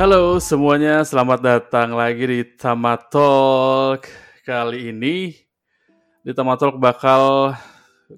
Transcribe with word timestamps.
Halo 0.00 0.40
semuanya, 0.40 1.04
selamat 1.04 1.40
datang 1.44 1.92
lagi 1.92 2.24
di 2.24 2.40
Tamatalk. 2.56 4.08
Kali 4.48 4.88
ini 4.88 5.36
di 6.24 6.32
Tamatalk 6.32 6.80
bakal 6.80 7.52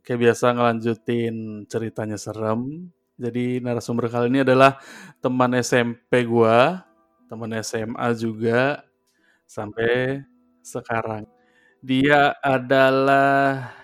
kayak 0.07 0.31
biasa 0.31 0.55
ngelanjutin 0.55 1.67
ceritanya 1.67 2.15
serem. 2.15 2.87
Jadi 3.19 3.59
narasumber 3.59 4.07
kali 4.07 4.31
ini 4.31 4.47
adalah 4.47 4.79
teman 5.19 5.59
SMP 5.59 6.23
gua, 6.23 6.87
teman 7.27 7.51
SMA 7.67 8.15
juga 8.15 8.87
sampai 9.51 10.23
sekarang. 10.63 11.27
Dia 11.83 12.31
adalah 12.47 13.75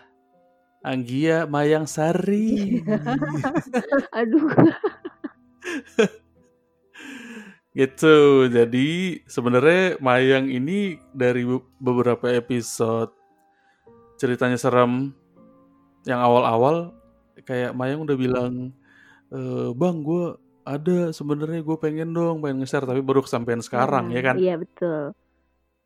Anggia 0.87 1.51
Mayang 1.51 1.91
Sari. 1.91 2.79
Aduh. 4.22 4.54
Gitu. 7.79 8.50
Jadi 8.50 9.23
sebenarnya 9.31 10.03
Mayang 10.03 10.50
ini 10.50 10.99
dari 11.14 11.46
beberapa 11.79 12.27
episode 12.27 13.14
ceritanya 14.19 14.59
serem 14.59 15.14
yang 16.03 16.19
awal-awal 16.19 16.91
kayak 17.46 17.79
Mayang 17.79 18.03
udah 18.03 18.17
bilang 18.19 18.75
e, 19.31 19.71
bang 19.79 20.03
gue 20.03 20.35
ada 20.67 21.14
sebenarnya 21.14 21.63
gue 21.63 21.77
pengen 21.81 22.11
dong 22.13 22.43
pengen 22.43 22.61
nge-share 22.61 22.85
tapi 22.85 23.00
baru 23.00 23.22
kesampaian 23.25 23.63
sekarang 23.63 24.11
ya, 24.13 24.19
ya 24.19 24.22
kan 24.27 24.36
iya 24.36 24.55
betul 24.58 25.14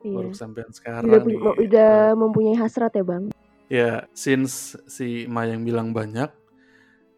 baru 0.02 0.26
iya. 0.26 0.34
kesampaian 0.34 0.72
sekarang 0.74 1.06
udah, 1.12 1.22
nih. 1.22 1.38
udah 1.68 1.94
mempunyai 2.18 2.56
hasrat 2.58 2.92
ya 2.96 3.04
bang 3.06 3.24
ya 3.70 3.92
since 4.16 4.74
si 4.90 5.28
Mayang 5.30 5.62
bilang 5.62 5.94
banyak 5.94 6.32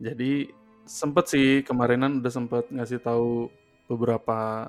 jadi 0.03 0.51
sempet 0.85 1.25
sih 1.31 1.49
kemarinan 1.65 2.21
udah 2.21 2.33
sempet 2.33 2.69
ngasih 2.69 3.01
tahu 3.01 3.49
beberapa 3.89 4.67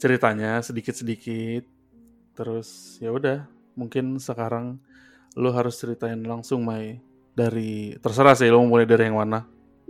ceritanya 0.00 0.62
sedikit-sedikit. 0.64 1.66
Terus 2.34 2.96
ya 3.02 3.12
udah, 3.12 3.44
mungkin 3.76 4.16
sekarang 4.16 4.80
lo 5.36 5.52
harus 5.52 5.76
ceritain 5.78 6.18
langsung 6.24 6.64
Mai 6.64 6.98
dari 7.36 7.94
terserah 8.00 8.34
sih 8.34 8.48
lo 8.48 8.64
mau 8.64 8.76
mulai 8.78 8.88
dari 8.88 9.06
yang 9.06 9.20
mana. 9.20 9.46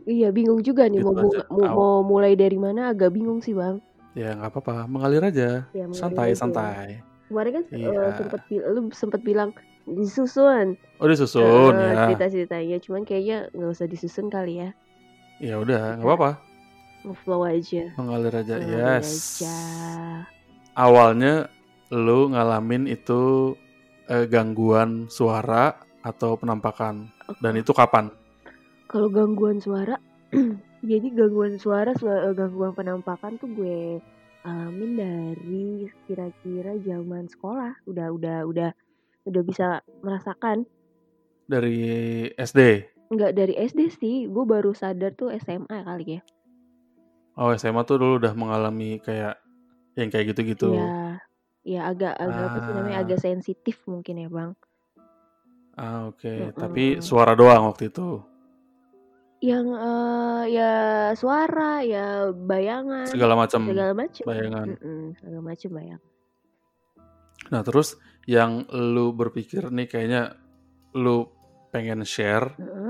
Iya 0.09 0.33
bingung 0.33 0.65
juga 0.65 0.89
nih 0.89 1.05
gitu 1.05 1.13
mau, 1.13 1.29
mau, 1.53 1.69
mau 1.77 1.97
mulai 2.03 2.33
dari 2.33 2.57
mana 2.57 2.91
agak 2.91 3.13
bingung 3.13 3.45
sih 3.45 3.53
bang. 3.53 3.79
Ya 4.17 4.35
nggak 4.35 4.51
apa-apa, 4.51 4.91
mengalir 4.91 5.23
aja, 5.23 5.71
ya, 5.71 5.85
santai 5.95 6.35
aja. 6.35 6.41
santai. 6.43 6.89
Kemarin 7.31 7.63
kan 7.63 7.65
iya. 7.71 7.89
uh, 7.95 8.13
sempet 8.19 8.41
lu 8.51 8.81
sempet 8.91 9.21
bilang 9.23 9.55
disusun. 9.87 10.75
Oh 10.99 11.07
disusun 11.07 11.79
uh, 11.79 11.85
ya. 11.95 12.11
Cerita 12.11 12.27
ceritanya, 12.27 12.77
cuman 12.83 13.03
kayaknya 13.07 13.39
nggak 13.55 13.71
usah 13.71 13.87
disusun 13.87 14.27
kali 14.27 14.67
ya. 14.67 14.69
Ya 15.39 15.61
udah, 15.63 16.01
nggak 16.01 16.09
apa-apa 16.09 16.50
flow 17.03 17.49
aja. 17.49 17.93
Mengalir 17.97 18.35
aja 18.35 18.55
mengalir 18.61 19.01
yes. 19.01 19.41
aja. 19.41 19.57
awalnya 20.79 21.51
lu 21.91 22.31
ngalamin 22.31 22.87
itu 22.87 23.55
eh, 24.07 24.25
gangguan 24.31 25.11
suara 25.11 25.77
atau 26.01 26.39
penampakan? 26.39 27.11
Okay. 27.29 27.41
dan 27.43 27.55
itu 27.59 27.73
kapan? 27.75 28.11
Kalau 28.91 29.09
gangguan 29.11 29.63
suara 29.63 29.99
jadi 30.91 31.07
gangguan 31.13 31.59
suara 31.59 31.93
eh, 31.95 32.33
gangguan 32.35 32.73
penampakan 32.75 33.39
tuh 33.39 33.51
gue 33.53 33.99
alamin 34.47 34.93
dari 34.97 35.91
kira-kira 36.09 36.79
zaman 36.81 37.29
sekolah. 37.29 37.77
Udah 37.85 38.09
udah 38.15 38.39
udah 38.49 38.71
udah 39.29 39.43
bisa 39.45 39.85
merasakan. 40.01 40.65
Dari 41.51 42.31
SD 42.39 42.91
Enggak 43.11 43.35
dari 43.35 43.59
SD 43.59 43.91
sih, 43.91 44.17
gue 44.31 44.45
baru 44.47 44.71
sadar 44.71 45.11
tuh 45.19 45.35
SMA 45.35 45.83
kali 45.83 46.07
ya. 46.15 46.21
Oh 47.39 47.55
SMA 47.55 47.83
tuh 47.87 47.97
dulu 48.01 48.15
udah 48.19 48.35
mengalami 48.35 48.99
kayak 48.99 49.39
yang 49.95 50.09
kayak 50.11 50.35
gitu-gitu. 50.35 50.75
Iya, 50.75 51.19
ya 51.63 51.81
agak 51.91 52.15
agak 52.19 52.45
apa 52.47 52.59
sih 52.63 52.73
namanya 52.75 52.99
ah. 52.99 53.05
agak 53.05 53.19
sensitif 53.21 53.77
mungkin 53.87 54.15
ya 54.27 54.29
bang. 54.31 54.53
Ah 55.79 56.11
oke, 56.11 56.21
okay. 56.21 56.39
mm 56.41 56.51
-mm. 56.51 56.59
tapi 56.59 56.85
suara 57.01 57.33
doang 57.39 57.71
waktu 57.71 57.89
itu. 57.89 58.21
Yang 59.41 59.67
uh, 59.73 60.45
ya 60.45 60.73
suara, 61.17 61.81
ya 61.81 62.29
bayangan. 62.29 63.09
Segala 63.09 63.35
macam. 63.39 63.61
Segala 63.65 63.93
macam. 63.97 64.25
Bayangan. 64.29 64.67
Mm 64.77 64.79
-mm, 64.85 65.05
segala 65.17 65.39
macam 65.41 65.71
bayang. 65.73 66.03
Nah 67.49 67.63
terus 67.65 67.97
yang 68.29 68.69
lu 68.69 69.17
berpikir 69.17 69.73
nih 69.73 69.89
kayaknya 69.89 70.37
lu 70.93 71.31
pengen 71.73 72.05
share. 72.05 72.53
Mm 72.61 72.69
-hmm 72.69 72.90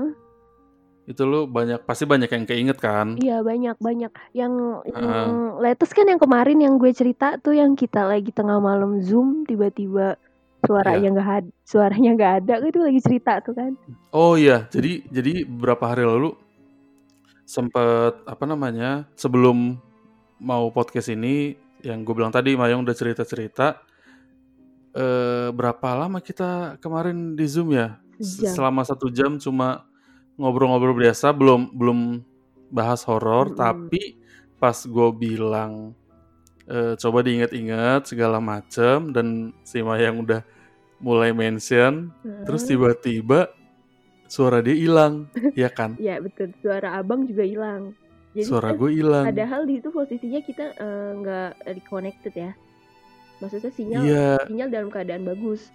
itu 1.09 1.21
lu 1.25 1.49
banyak 1.49 1.81
pasti 1.83 2.05
banyak 2.05 2.29
yang 2.29 2.45
keinget 2.45 2.77
kan? 2.77 3.17
Iya 3.17 3.41
banyak 3.41 3.77
banyak. 3.81 4.11
Yang, 4.37 4.53
uh. 4.85 5.01
yang 5.01 5.31
latest 5.57 5.93
kan 5.97 6.05
yang 6.05 6.21
kemarin 6.21 6.57
yang 6.61 6.77
gue 6.77 6.93
cerita 6.93 7.41
tuh 7.41 7.57
yang 7.57 7.73
kita 7.73 8.05
lagi 8.05 8.29
tengah 8.29 8.61
malam 8.61 9.01
zoom 9.01 9.43
tiba-tiba 9.49 10.15
suaranya 10.61 11.09
iya. 11.09 11.13
nggak 11.13 11.27
yeah. 11.27 11.39
ada, 11.41 11.49
suaranya 11.65 12.11
nggak 12.13 12.33
ada 12.43 12.53
itu 12.61 12.79
lagi 12.79 12.99
cerita 13.01 13.33
tuh 13.41 13.53
kan? 13.57 13.71
Oh 14.13 14.37
iya, 14.37 14.69
jadi 14.69 15.01
jadi 15.09 15.45
beberapa 15.49 15.89
hari 15.89 16.05
lalu 16.05 16.37
sempet 17.49 18.21
apa 18.29 18.45
namanya 18.45 19.09
sebelum 19.17 19.81
mau 20.37 20.69
podcast 20.69 21.11
ini 21.11 21.57
yang 21.81 22.05
gue 22.05 22.13
bilang 22.13 22.31
tadi 22.31 22.53
Mayong 22.53 22.85
udah 22.85 22.95
cerita-cerita 22.95 23.81
eh, 24.93 25.49
berapa 25.49 25.87
lama 25.97 26.21
kita 26.21 26.77
kemarin 26.77 27.33
di 27.33 27.45
zoom 27.49 27.73
ya? 27.73 27.97
Jam. 28.21 28.53
Selama 28.53 28.85
satu 28.85 29.09
jam 29.09 29.41
cuma 29.41 29.89
ngobrol-ngobrol 30.41 30.97
biasa 30.97 31.29
belum 31.37 31.77
belum 31.77 31.99
bahas 32.73 33.05
horor 33.05 33.51
mm 33.51 33.53
-hmm. 33.53 33.61
tapi 33.61 34.03
pas 34.57 34.77
gue 34.77 35.09
bilang 35.13 35.93
e, 36.65 36.97
coba 36.97 37.21
diingat-ingat 37.21 38.09
segala 38.09 38.41
macem 38.41 39.13
dan 39.13 39.53
si 39.61 39.77
yang 39.81 40.25
udah 40.25 40.41
mulai 40.97 41.29
mention 41.29 42.09
mm 42.09 42.25
-hmm. 42.25 42.43
terus 42.49 42.65
tiba-tiba 42.65 43.53
suara 44.31 44.63
dia 44.63 44.73
hilang 44.73 45.27
ya 45.59 45.67
kan 45.67 45.99
ya 45.99 46.17
betul 46.23 46.55
suara 46.63 46.97
abang 46.97 47.27
juga 47.27 47.43
hilang 47.43 47.91
jadi 48.31 48.47
suara 48.47 48.71
kan 48.71 48.79
gue 48.79 48.91
hilang 48.95 49.25
padahal 49.27 49.61
di 49.67 49.83
itu 49.83 49.89
posisinya 49.91 50.39
kita 50.39 50.65
eh, 50.79 51.09
nggak 51.19 51.51
uh, 51.51 51.73
reconnected 51.75 52.33
ya 52.33 52.51
maksudnya 53.43 53.71
sinyal 53.75 54.01
yeah. 54.07 54.39
sinyal 54.47 54.69
dalam 54.71 54.87
keadaan 54.87 55.27
bagus 55.27 55.67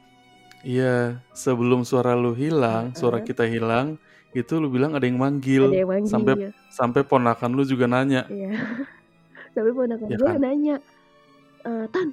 iya 0.65 1.21
sebelum 1.37 1.85
suara 1.85 2.17
lu 2.17 2.33
hilang 2.33 2.91
uh 2.91 2.93
-huh. 2.95 2.99
suara 2.99 3.21
kita 3.21 3.45
hilang 3.45 4.01
itu 4.37 4.55
lu 4.61 4.69
bilang 4.69 4.93
ada 4.93 5.09
yang 5.09 5.17
manggil, 5.17 5.73
ada 5.73 5.81
yang 5.81 5.91
manggil 5.91 6.13
sampai 6.13 6.35
ya. 6.37 6.51
sampai 6.69 7.01
ponakan 7.07 7.51
lu 7.57 7.63
juga 7.65 7.89
nanya. 7.89 8.29
Iya. 8.29 8.53
sampai 9.57 9.73
ponakan 9.73 10.07
ya 10.13 10.17
gue 10.21 10.29
kan? 10.29 10.39
nanya 10.43 10.77
e, 11.65 11.71
tan 11.89 12.09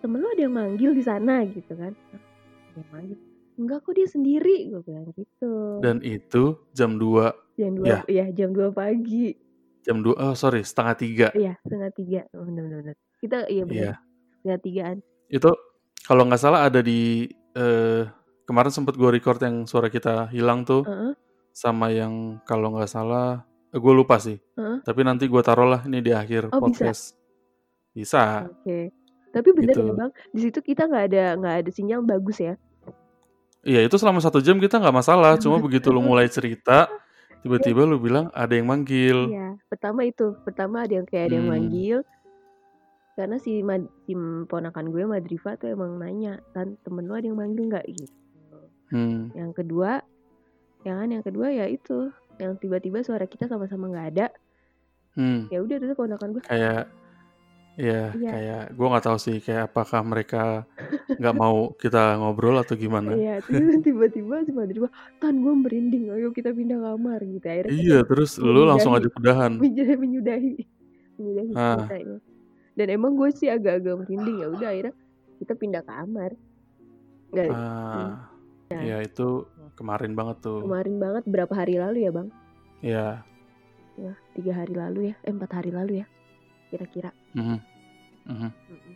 temen 0.00 0.18
lu 0.20 0.28
ada 0.32 0.42
yang 0.48 0.54
manggil 0.56 0.90
di 0.96 1.02
sana 1.04 1.44
gitu 1.44 1.72
kan. 1.76 1.92
Ada 1.92 2.78
yang 2.80 2.90
manggil. 2.90 3.18
Enggak 3.54 3.78
kok 3.86 3.94
dia 3.94 4.08
sendiri 4.08 4.56
gue 4.72 4.80
bilang 4.82 5.06
gitu. 5.14 5.52
Dan 5.84 6.00
itu 6.00 6.58
jam 6.72 6.96
2 6.96 7.60
jam 7.60 7.72
2 7.78 7.86
ya, 7.86 7.98
ya 8.08 8.26
jam 8.32 8.50
2 8.56 8.72
pagi. 8.72 9.36
Jam 9.84 10.00
2 10.00 10.16
oh 10.16 10.34
sorry 10.34 10.64
setengah 10.64 10.94
tiga. 10.96 11.28
Iya 11.36 11.60
setengah 11.60 11.90
tiga. 11.92 12.20
Oh, 12.32 12.48
benar 12.48 12.64
benar 12.66 12.96
kita 13.24 13.38
iya 13.48 13.62
benar 13.64 13.80
iya. 13.80 13.94
setengah 14.40 14.58
tigaan. 14.60 14.96
Itu 15.32 15.50
kalau 16.04 16.28
nggak 16.28 16.40
salah 16.40 16.68
ada 16.68 16.84
di 16.84 17.24
uh, 17.56 18.04
kemarin 18.44 18.72
sempet 18.72 18.94
gue 18.94 19.10
record 19.10 19.40
yang 19.40 19.64
suara 19.64 19.88
kita 19.88 20.28
hilang 20.30 20.68
tuh 20.68 20.84
uh 20.84 20.92
-uh. 21.10 21.12
sama 21.50 21.90
yang 21.90 22.40
kalau 22.44 22.76
nggak 22.76 22.88
salah 22.88 23.44
eh, 23.72 23.80
gue 23.80 23.92
lupa 23.92 24.20
sih 24.20 24.36
uh 24.36 24.60
-uh. 24.60 24.76
tapi 24.84 25.00
nanti 25.02 25.26
gue 25.26 25.42
taruh 25.42 25.68
lah 25.68 25.80
ini 25.88 26.04
di 26.04 26.12
akhir 26.12 26.52
oh, 26.52 26.60
podcast 26.60 27.16
bisa, 27.96 28.46
bisa. 28.46 28.52
oke 28.52 28.62
okay. 28.62 28.84
tapi 29.32 29.48
bener 29.56 29.74
gitu. 29.74 29.88
ya 29.88 29.92
bang 29.96 30.12
di 30.30 30.40
situ 30.44 30.58
kita 30.60 30.82
nggak 30.86 31.04
ada 31.12 31.24
nggak 31.40 31.54
ada 31.64 31.70
sinyal 31.72 32.00
bagus 32.04 32.38
ya 32.38 32.54
iya 33.64 33.80
itu 33.80 33.96
selama 33.96 34.20
satu 34.20 34.44
jam 34.44 34.60
kita 34.60 34.76
nggak 34.76 34.96
masalah 34.96 35.40
cuma 35.40 35.56
begitu 35.58 35.88
lu 35.88 36.04
mulai 36.04 36.28
cerita 36.28 36.86
tiba-tiba 37.42 37.88
lu 37.88 37.96
bilang 37.96 38.28
ada 38.36 38.52
yang 38.52 38.68
manggil 38.68 39.32
iya 39.32 39.56
pertama 39.72 40.04
itu 40.04 40.36
pertama 40.44 40.84
ada 40.84 41.00
yang 41.00 41.08
kayak 41.08 41.32
ada 41.32 41.34
yang 41.40 41.48
hmm. 41.48 41.56
manggil 41.56 41.98
karena 43.14 43.38
si, 43.38 43.62
si 44.10 44.12
ponakan 44.50 44.90
gue 44.90 45.06
Madriva 45.06 45.54
tuh 45.54 45.70
emang 45.70 46.02
nanya 46.02 46.42
kan 46.50 46.74
temen 46.82 47.06
lu 47.06 47.14
ada 47.14 47.30
yang 47.30 47.38
manggil 47.38 47.70
nggak 47.70 47.86
gitu 47.94 48.23
Hmm. 48.92 49.32
Yang 49.32 49.52
kedua, 49.64 50.02
yang 50.84 50.96
kan 51.00 51.08
yang 51.08 51.24
kedua 51.24 51.48
ya 51.48 51.66
itu, 51.70 52.12
yang 52.36 52.58
tiba-tiba 52.58 53.00
suara 53.00 53.24
kita 53.24 53.48
sama-sama 53.48 53.88
nggak 53.88 54.08
ada. 54.16 54.26
Hmm. 55.14 55.46
Ya 55.48 55.62
udah 55.62 55.76
itu 55.78 55.86
keponakan 55.94 56.28
gue. 56.34 56.42
Kayak 56.44 56.90
Iya, 57.74 58.14
ya. 58.14 58.30
kayak 58.30 58.62
gue 58.78 58.86
nggak 58.86 59.02
tahu 59.02 59.18
sih 59.18 59.42
kayak 59.42 59.66
apakah 59.66 60.06
mereka 60.06 60.62
nggak 61.18 61.34
mau 61.34 61.74
kita 61.74 62.22
ngobrol 62.22 62.54
atau 62.62 62.78
gimana. 62.78 63.18
Iya, 63.18 63.42
tiba-tiba 63.86 64.46
tiba-tiba 64.46 64.86
tan 65.18 65.42
gue 65.42 65.54
merinding, 65.58 66.14
ayo 66.14 66.30
kita 66.30 66.54
pindah 66.54 66.78
kamar 66.78 67.18
gitu. 67.26 67.42
Akhirnya 67.42 67.74
iya, 67.74 67.98
terus 68.06 68.38
lu 68.38 68.62
langsung 68.62 68.94
aja 68.94 69.10
udahan. 69.10 69.58
Menyudahi, 69.58 69.94
menyudahi, 69.98 70.54
menyudahi 71.18 71.52
ah. 71.58 71.82
Dan 72.78 72.86
emang 72.94 73.18
gue 73.18 73.34
sih 73.34 73.50
agak-agak 73.50 74.06
merinding 74.06 74.36
ya 74.38 74.46
udah 74.54 74.68
akhirnya 74.70 74.94
kita 75.42 75.52
pindah 75.58 75.82
kamar. 75.82 76.30
Gak, 77.34 77.50
ah. 77.50 77.58
Hmm 77.58 78.33
Ya 78.82 78.96
itu 79.04 79.46
kemarin 79.78 80.12
banget 80.18 80.42
tuh. 80.42 80.64
Kemarin 80.64 80.96
banget 80.98 81.24
berapa 81.28 81.52
hari 81.54 81.78
lalu 81.78 81.98
ya 82.06 82.10
bang? 82.10 82.28
Iya. 82.82 83.08
Ya 83.94 84.12
tiga 84.34 84.52
hari 84.58 84.74
lalu 84.74 85.00
ya, 85.12 85.14
eh, 85.22 85.30
empat 85.30 85.50
hari 85.54 85.70
lalu 85.70 86.02
ya. 86.02 86.06
kira-kira. 86.72 87.14
Mhm. 87.38 87.58
Mhm. 88.26 88.50
Mm-mm. 88.50 88.94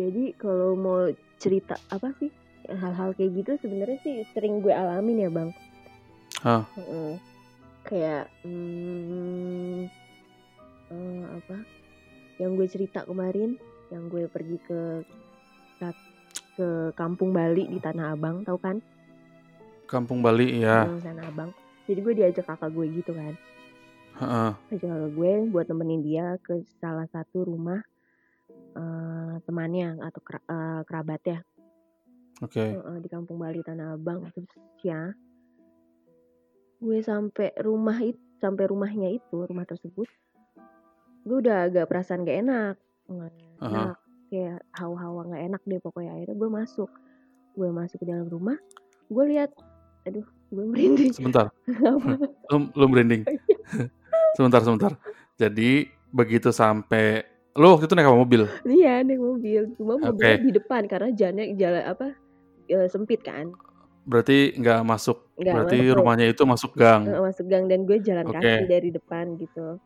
Jadi 0.00 0.24
kalau 0.40 0.72
mau 0.72 1.12
cerita 1.36 1.76
apa 1.92 2.16
sih 2.16 2.32
hal-hal 2.64 3.12
kayak 3.12 3.44
gitu 3.44 3.52
sebenarnya 3.60 4.00
sih 4.00 4.24
sering 4.32 4.64
gue 4.64 4.72
alamin 4.72 5.28
ya 5.28 5.30
bang. 5.30 5.50
Hah. 6.40 6.64
Heeh. 6.80 7.20
Kayak 7.84 8.32
hmm, 8.40 9.84
eh, 10.88 11.24
apa? 11.28 11.56
Yang 12.40 12.50
gue 12.56 12.68
cerita 12.72 13.04
kemarin, 13.04 13.60
yang 13.92 14.08
gue 14.08 14.24
pergi 14.32 14.56
ke 14.64 15.04
ke 16.54 16.94
Kampung 16.94 17.34
Bali 17.34 17.66
di 17.66 17.78
Tanah 17.82 18.14
Abang, 18.14 18.46
tahu 18.46 18.58
kan? 18.62 18.78
Kampung 19.84 20.24
Bali 20.24 20.64
ya. 20.64 20.88
Yang 20.88 21.04
Tanah 21.04 21.24
Abang. 21.28 21.50
Jadi 21.84 22.00
gue 22.00 22.14
diajak 22.16 22.44
kakak 22.48 22.70
gue 22.72 22.86
gitu 22.96 23.12
kan. 23.12 23.34
Heeh. 24.20 24.50
Ajak 24.72 24.88
kakak 24.88 25.12
gue 25.12 25.32
buat 25.52 25.66
nemenin 25.68 26.00
dia 26.00 26.26
ke 26.40 26.64
salah 26.80 27.04
satu 27.10 27.44
rumah 27.44 27.82
eh, 28.74 29.34
temannya 29.46 29.98
atau 30.02 30.20
kera- 30.22 30.46
eh, 30.46 30.82
kerabatnya 30.86 31.38
Oke. 32.42 32.74
Heeh, 32.74 32.96
di 32.98 33.08
Kampung 33.08 33.38
Bali 33.38 33.62
Tanah 33.62 33.94
Abang 33.94 34.26
terus 34.34 34.50
ya 34.82 35.14
gue 36.84 36.98
sampai 37.00 37.54
rumah 37.64 37.96
itu 38.02 38.20
sampai 38.42 38.68
rumahnya 38.68 39.08
itu 39.08 39.40
rumah 39.48 39.64
tersebut 39.64 40.04
gue 41.24 41.36
udah 41.40 41.72
agak 41.72 41.88
perasaan 41.88 42.28
gak 42.28 42.44
enak 42.44 42.76
nggak 43.08 43.32
Aha. 43.64 43.72
enak 43.72 43.98
kayak 44.28 44.60
hawa-hawa 44.76 45.32
nggak 45.32 45.44
enak 45.48 45.62
deh 45.64 45.80
pokoknya 45.80 46.12
akhirnya 46.12 46.36
gue 46.36 46.50
masuk 46.52 46.90
gue 47.56 47.68
masuk 47.72 48.04
ke 48.04 48.06
dalam 48.10 48.28
rumah 48.28 48.58
gue 49.08 49.24
lihat 49.32 49.56
aduh 50.04 50.24
gue 50.48 50.64
merinding 50.64 51.10
Sebentar. 51.10 51.48
Lu, 52.50 52.56
lu 52.70 52.84
merinding. 52.86 53.24
sebentar, 54.36 54.60
sebentar. 54.60 54.92
Jadi 55.34 55.88
begitu 56.08 56.48
sampai 56.48 57.24
lu 57.52 57.70
waktu 57.70 57.86
itu 57.86 57.94
naik 57.94 58.06
apa 58.06 58.18
mobil? 58.18 58.42
iya 58.64 58.98
naik 59.00 59.18
mobil 59.18 59.62
cuma 59.74 59.94
mobilnya 59.96 60.10
Oke. 60.36 60.42
di 60.42 60.52
depan 60.52 60.82
karena 60.84 61.10
jalannya 61.10 61.44
jalan 61.54 61.82
apa 61.84 62.06
eh, 62.66 62.86
sempit 62.86 63.22
kan 63.22 63.50
Berarti 64.04 64.52
nggak 64.54 64.84
masuk. 64.84 65.22
nggak 65.34 65.54
Berarti 65.54 65.76
masuk 65.80 65.94
rumahnya 65.96 66.26
itu 66.28 66.42
masuk 66.44 66.70
gang. 66.74 67.02
masuk 67.08 67.46
gang 67.46 67.64
dan 67.64 67.82
gue 67.82 67.98
jalan 67.98 68.26
Oke. 68.26 68.36
kaki 68.36 68.62
dari 68.68 68.90
depan 68.90 69.38
gitu 69.38 69.78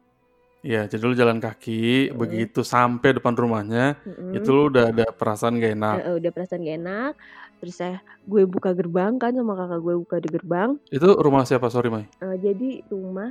Iya, 0.58 0.90
jadi 0.90 0.98
lu 1.00 1.14
jalan 1.14 1.38
kaki, 1.38 2.10
Heeh. 2.10 2.18
begitu 2.18 2.66
sampai 2.66 3.14
depan 3.14 3.30
rumahnya, 3.30 3.94
Mm-mm. 4.02 4.34
itu 4.34 4.50
lu 4.50 4.66
udah 4.66 4.90
ada 4.90 5.06
perasaan 5.08 5.54
gak 5.54 5.78
enak. 5.78 5.96
Eh, 6.02 6.14
udah 6.18 6.30
perasaan 6.34 6.60
gak 6.60 6.76
enak 6.82 7.12
terus 7.58 7.74
saya 7.74 7.98
gue 8.24 8.46
buka 8.46 8.70
gerbang 8.72 9.18
kan 9.18 9.34
sama 9.34 9.54
kakak 9.54 9.80
gue 9.82 9.94
buka 9.98 10.16
di 10.22 10.28
gerbang 10.30 10.70
Itu 10.88 11.18
rumah 11.18 11.42
siapa? 11.42 11.66
Sorry, 11.68 11.90
Mai. 11.90 12.06
Eh, 12.22 12.36
jadi 12.38 12.86
rumah 12.86 13.30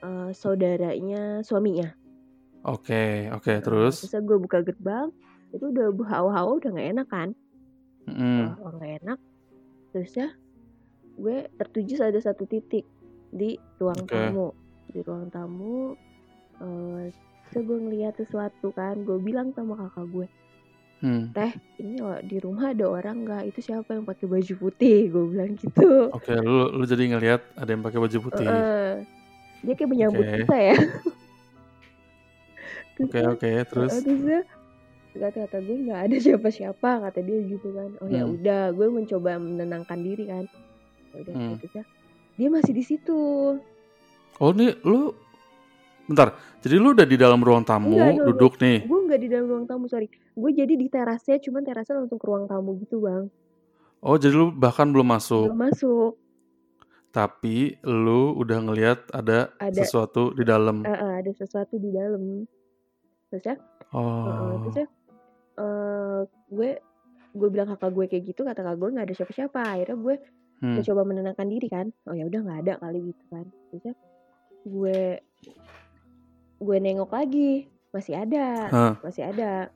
eh, 0.00 0.30
saudaranya 0.32 1.40
suaminya 1.40 1.92
Oke, 2.60 3.32
oke, 3.32 3.48
Eh, 3.56 3.64
terus? 3.64 4.04
terus 4.04 4.20
gue 4.20 4.36
buka 4.36 4.60
gerbang 4.60 5.08
itu 5.50 5.64
udah 5.66 5.90
hawa-hawa 6.12 6.60
udah 6.60 6.70
nggak 6.70 6.90
enak 6.96 7.08
kan 7.08 7.30
Mm, 8.10 8.58
Wah, 8.58 8.72
nggak 8.74 8.92
enak 9.04 9.18
terus 9.92 10.12
ya 10.16 10.28
gue 11.14 11.46
tertuju 11.60 12.00
ada 12.02 12.18
satu 12.18 12.42
titik 12.48 12.82
di 13.30 13.54
ruang 13.78 14.02
Oke. 14.02 14.10
tamu 14.10 14.46
di 14.90 14.98
ruang 15.04 15.30
tamu 15.30 15.94
eh 16.58 17.12
terus 17.46 17.62
gue 17.66 17.78
ngeliat 17.78 18.18
sesuatu 18.18 18.74
kan 18.74 18.98
gue 19.06 19.18
bilang 19.22 19.54
sama 19.54 19.78
kakak 19.78 20.06
gue 20.10 20.26
hmm. 21.00 21.24
teh 21.30 21.52
ini 21.76 21.98
wa- 21.98 22.20
di 22.20 22.36
rumah 22.36 22.70
ada 22.70 22.86
orang 22.86 23.16
nggak 23.22 23.42
itu 23.46 23.60
siapa 23.62 23.90
yang 23.90 24.04
pakai 24.04 24.26
baju 24.26 24.54
putih 24.58 24.98
gue 25.06 25.24
bilang 25.26 25.52
gitu 25.54 26.08
Oke, 26.10 26.32
lu 26.34 26.70
lu 26.70 26.84
jadi 26.84 27.04
ngelihat 27.08 27.40
ada 27.54 27.68
yang 27.68 27.80
pakai 27.80 27.98
baju 27.98 28.18
putih. 28.22 28.44
Heeh. 28.44 28.92
dia 29.60 29.74
kayak 29.74 29.90
menyambut 29.90 30.22
Oke. 30.22 30.36
kita 30.38 30.56
ya 30.56 30.76
Terus 32.92 33.06
Oke, 33.06 33.18
dia- 33.18 33.30
oke, 33.30 33.50
terus? 33.66 33.90
Heeh, 33.90 34.02
terus 34.02 34.20
dia 34.22 34.40
kata 35.12 35.38
kata 35.42 35.58
gue 35.58 35.76
nggak 35.82 36.00
ada 36.02 36.16
siapa-siapa 36.16 36.90
kata 37.02 37.20
dia 37.20 37.38
gitu 37.42 37.68
kan 37.70 37.90
oh 37.98 38.06
ya 38.06 38.22
Hmm. 38.22 38.34
udah 38.36 38.62
gue 38.70 38.86
mencoba 38.88 39.30
menenangkan 39.36 39.98
diri 39.98 40.24
kan 40.24 40.44
Ya 41.10 41.16
udah 41.18 41.34
Hmm. 41.34 41.56
ya 41.66 41.82
dia 42.32 42.48
masih 42.48 42.70
di 42.70 42.84
situ 42.84 43.20
Oh, 44.38 44.50
nih 44.50 44.72
lu 44.80 45.10
Bentar. 46.10 46.34
Jadi 46.58 46.74
lu 46.74 46.90
udah 46.90 47.06
di 47.06 47.14
dalam 47.14 47.38
ruang 47.38 47.62
tamu, 47.62 47.94
Enggak, 47.94 48.10
enggak, 48.10 48.26
duduk 48.26 48.52
nih. 48.58 48.78
gue 48.82 48.98
nggak 49.06 49.20
di 49.20 49.28
dalam 49.30 49.46
ruang 49.46 49.64
tamu 49.64 49.86
sorry 49.86 50.06
gue 50.10 50.50
jadi 50.52 50.74
di 50.74 50.86
terasnya 50.86 51.38
cuman 51.38 51.62
terasnya 51.62 51.94
langsung 51.96 52.18
ke 52.18 52.26
ruang 52.26 52.44
tamu 52.44 52.74
gitu 52.78 52.98
bang 53.00 53.30
Oh, 54.00 54.16
jadi 54.16 54.32
lu 54.32 54.48
bahkan 54.50 54.88
belum 54.88 55.06
masuk, 55.08 55.52
belum 55.52 55.60
masuk 55.62 56.12
tapi 57.10 57.74
lu 57.82 58.32
udah 58.34 58.58
ngelihat 58.60 59.10
ada 59.10 59.50
Ada. 59.58 59.82
sesuatu 59.82 60.30
di 60.30 60.40
dalam. 60.40 60.82
Eh, 60.82 60.90
eh, 60.90 61.12
ada 61.20 61.30
sesuatu 61.32 61.74
di 61.74 61.90
dalam 61.90 62.46
terus 63.28 63.44
ya 63.44 63.56
Oh. 63.90 64.62
terus 64.64 64.76
ya 64.76 64.86
eh, 65.56 66.20
gue 66.48 66.70
gue 67.30 67.48
bilang 67.48 67.68
kakak 67.68 67.90
gue 67.92 68.04
kayak 68.08 68.24
gitu 68.26 68.40
kata 68.42 68.58
kakak 68.58 68.78
gue 68.78 68.88
nggak 68.90 69.06
ada 69.06 69.14
siapa-siapa 69.16 69.60
akhirnya 69.60 69.94
gue 69.96 70.16
Hmm. 70.60 70.76
mencoba 70.76 71.02
menenangkan 71.02 71.48
diri 71.48 71.66
kan 71.66 71.88
oh 72.04 72.12
ya 72.12 72.28
udah 72.28 72.40
nggak 72.40 72.58
ada 72.62 72.72
kali 72.78 73.00
gitu 73.00 73.24
kan 73.28 73.48
terus 73.72 73.82
ya 73.82 73.94
gue 74.62 75.00
gue 76.60 76.76
nengok 76.76 77.10
lagi 77.10 77.66
masih 77.90 78.20
ada 78.20 78.68
Hah. 78.68 78.94
masih 79.00 79.24
ada 79.24 79.72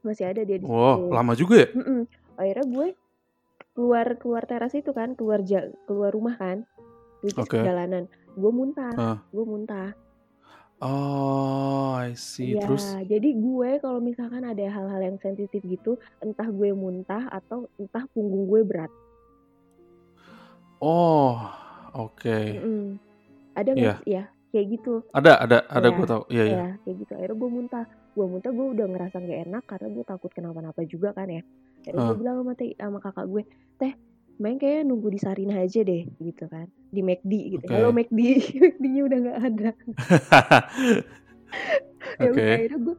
masih 0.00 0.30
ada 0.30 0.40
dia 0.42 0.58
di 0.58 0.66
Wow, 0.66 1.10
situ 1.10 1.10
lama 1.10 1.32
juga 1.34 1.54
ya? 1.62 1.68
Mm-mm. 1.74 2.00
akhirnya 2.38 2.66
gue 2.66 2.88
keluar 3.74 4.06
keluar 4.16 4.42
teras 4.46 4.72
itu 4.72 4.90
kan 4.90 5.18
keluar 5.18 5.42
ja- 5.42 5.70
keluar 5.84 6.14
rumah 6.14 6.38
kan 6.38 6.62
which 7.20 7.34
is 7.34 7.44
Oke. 7.44 7.58
jalanan 7.58 8.06
gue 8.32 8.50
muntah 8.50 8.94
Hah. 8.94 9.18
gue 9.28 9.44
muntah 9.44 9.90
Oh, 10.82 11.94
I 11.94 12.18
see. 12.18 12.58
Ya, 12.58 12.66
Terus? 12.66 12.82
jadi 13.06 13.38
gue 13.38 13.78
kalau 13.78 14.02
misalkan 14.02 14.42
ada 14.42 14.66
hal-hal 14.66 14.98
yang 14.98 15.14
sensitif 15.22 15.62
gitu, 15.62 15.94
entah 16.18 16.50
gue 16.50 16.74
muntah 16.74 17.30
atau 17.30 17.70
entah 17.78 18.02
punggung 18.10 18.50
gue 18.50 18.66
berat. 18.66 18.90
Oh, 20.82 21.38
oke. 21.94 22.34
Mm-mm. 22.58 22.98
Ada 23.54 23.70
nggak 23.78 23.96
sih? 24.02 24.18
Ya, 24.18 24.26
kayak 24.52 24.66
gitu. 24.70 25.00
Ada, 25.10 25.32
ada, 25.40 25.58
ada 25.66 25.88
Iya, 25.88 25.96
gue 25.96 26.06
tahu. 26.06 26.22
Iya, 26.28 26.42
iya. 26.44 26.54
Ya, 26.54 26.68
kayak 26.78 26.96
gitu. 27.00 27.12
Akhirnya 27.16 27.36
gue 27.36 27.50
muntah. 27.50 27.84
Gue 28.12 28.26
muntah, 28.28 28.50
gue 28.52 28.66
udah 28.68 28.86
ngerasa 28.86 29.16
gak 29.18 29.40
enak 29.48 29.64
karena 29.64 29.88
gue 29.88 30.04
takut 30.04 30.30
kenapa-napa 30.30 30.80
juga 30.84 31.08
kan 31.10 31.26
ya. 31.26 31.40
Akhirnya 31.80 32.02
gue 32.04 32.12
Ah. 32.12 32.20
bilang 32.20 32.36
sama, 32.38 32.52
te- 32.52 32.76
sama 32.76 32.98
kakak 33.00 33.26
gue, 33.26 33.42
teh, 33.76 33.92
main 34.36 34.56
kayaknya 34.56 34.82
nunggu 34.84 35.08
di 35.08 35.18
Sarina 35.18 35.56
aja 35.56 35.80
deh, 35.80 36.02
gitu 36.14 36.44
kan. 36.46 36.68
Di 36.88 37.00
McD 37.00 37.32
gitu. 37.50 37.64
Oke. 37.64 37.72
Halo 37.72 37.88
McD, 37.90 38.20
McD-nya 38.62 39.02
udah 39.02 39.18
nggak 39.18 39.38
ada. 39.42 39.70
Ya 42.18 42.28
Oke. 42.28 42.32
udah, 42.34 42.54
akhirnya 42.56 42.78
gue, 42.78 42.96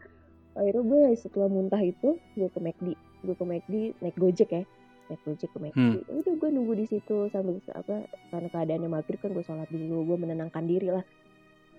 akhirnya 0.56 0.84
gue 0.84 1.01
setelah 1.16 1.50
muntah 1.50 1.82
itu, 1.82 2.10
gue 2.34 2.48
ke 2.48 2.60
McD. 2.60 2.88
Gue 3.22 3.36
ke 3.36 3.46
McD, 3.46 3.74
naik 4.00 4.16
Gojek 4.16 4.50
ya. 4.51 4.63
Naik 5.10 5.22
Gojek 5.24 5.50
ke 5.50 5.60
McD. 5.60 5.75
Hmm. 5.75 5.94
Ya 6.00 6.12
Udah 6.13 6.34
gue 6.34 6.50
nunggu 6.50 6.74
di 6.75 6.86
situ 6.88 7.18
sambil 7.30 7.58
apa 7.70 8.06
karena 8.30 8.50
keadaannya 8.50 8.89
maghrib 8.89 9.20
kan 9.20 9.32
gue 9.32 9.42
sholat 9.42 9.70
dulu, 9.70 10.06
gue 10.06 10.18
menenangkan 10.20 10.63
diri 10.63 10.89
lah. 10.89 11.04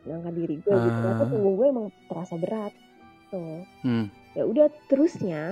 Menenangkan 0.04 0.34
diri 0.34 0.54
gue 0.56 0.68
gitu. 0.70 0.94
Ternyata 0.94 1.25
Ah. 1.25 1.28
punggung 1.28 1.54
gue 1.54 1.66
emang 1.66 1.87
terasa 2.06 2.34
berat. 2.37 2.73
Tuh. 3.28 3.64
Hmm. 3.80 4.06
Ya 4.32 4.44
udah 4.44 4.66
terusnya 4.87 5.42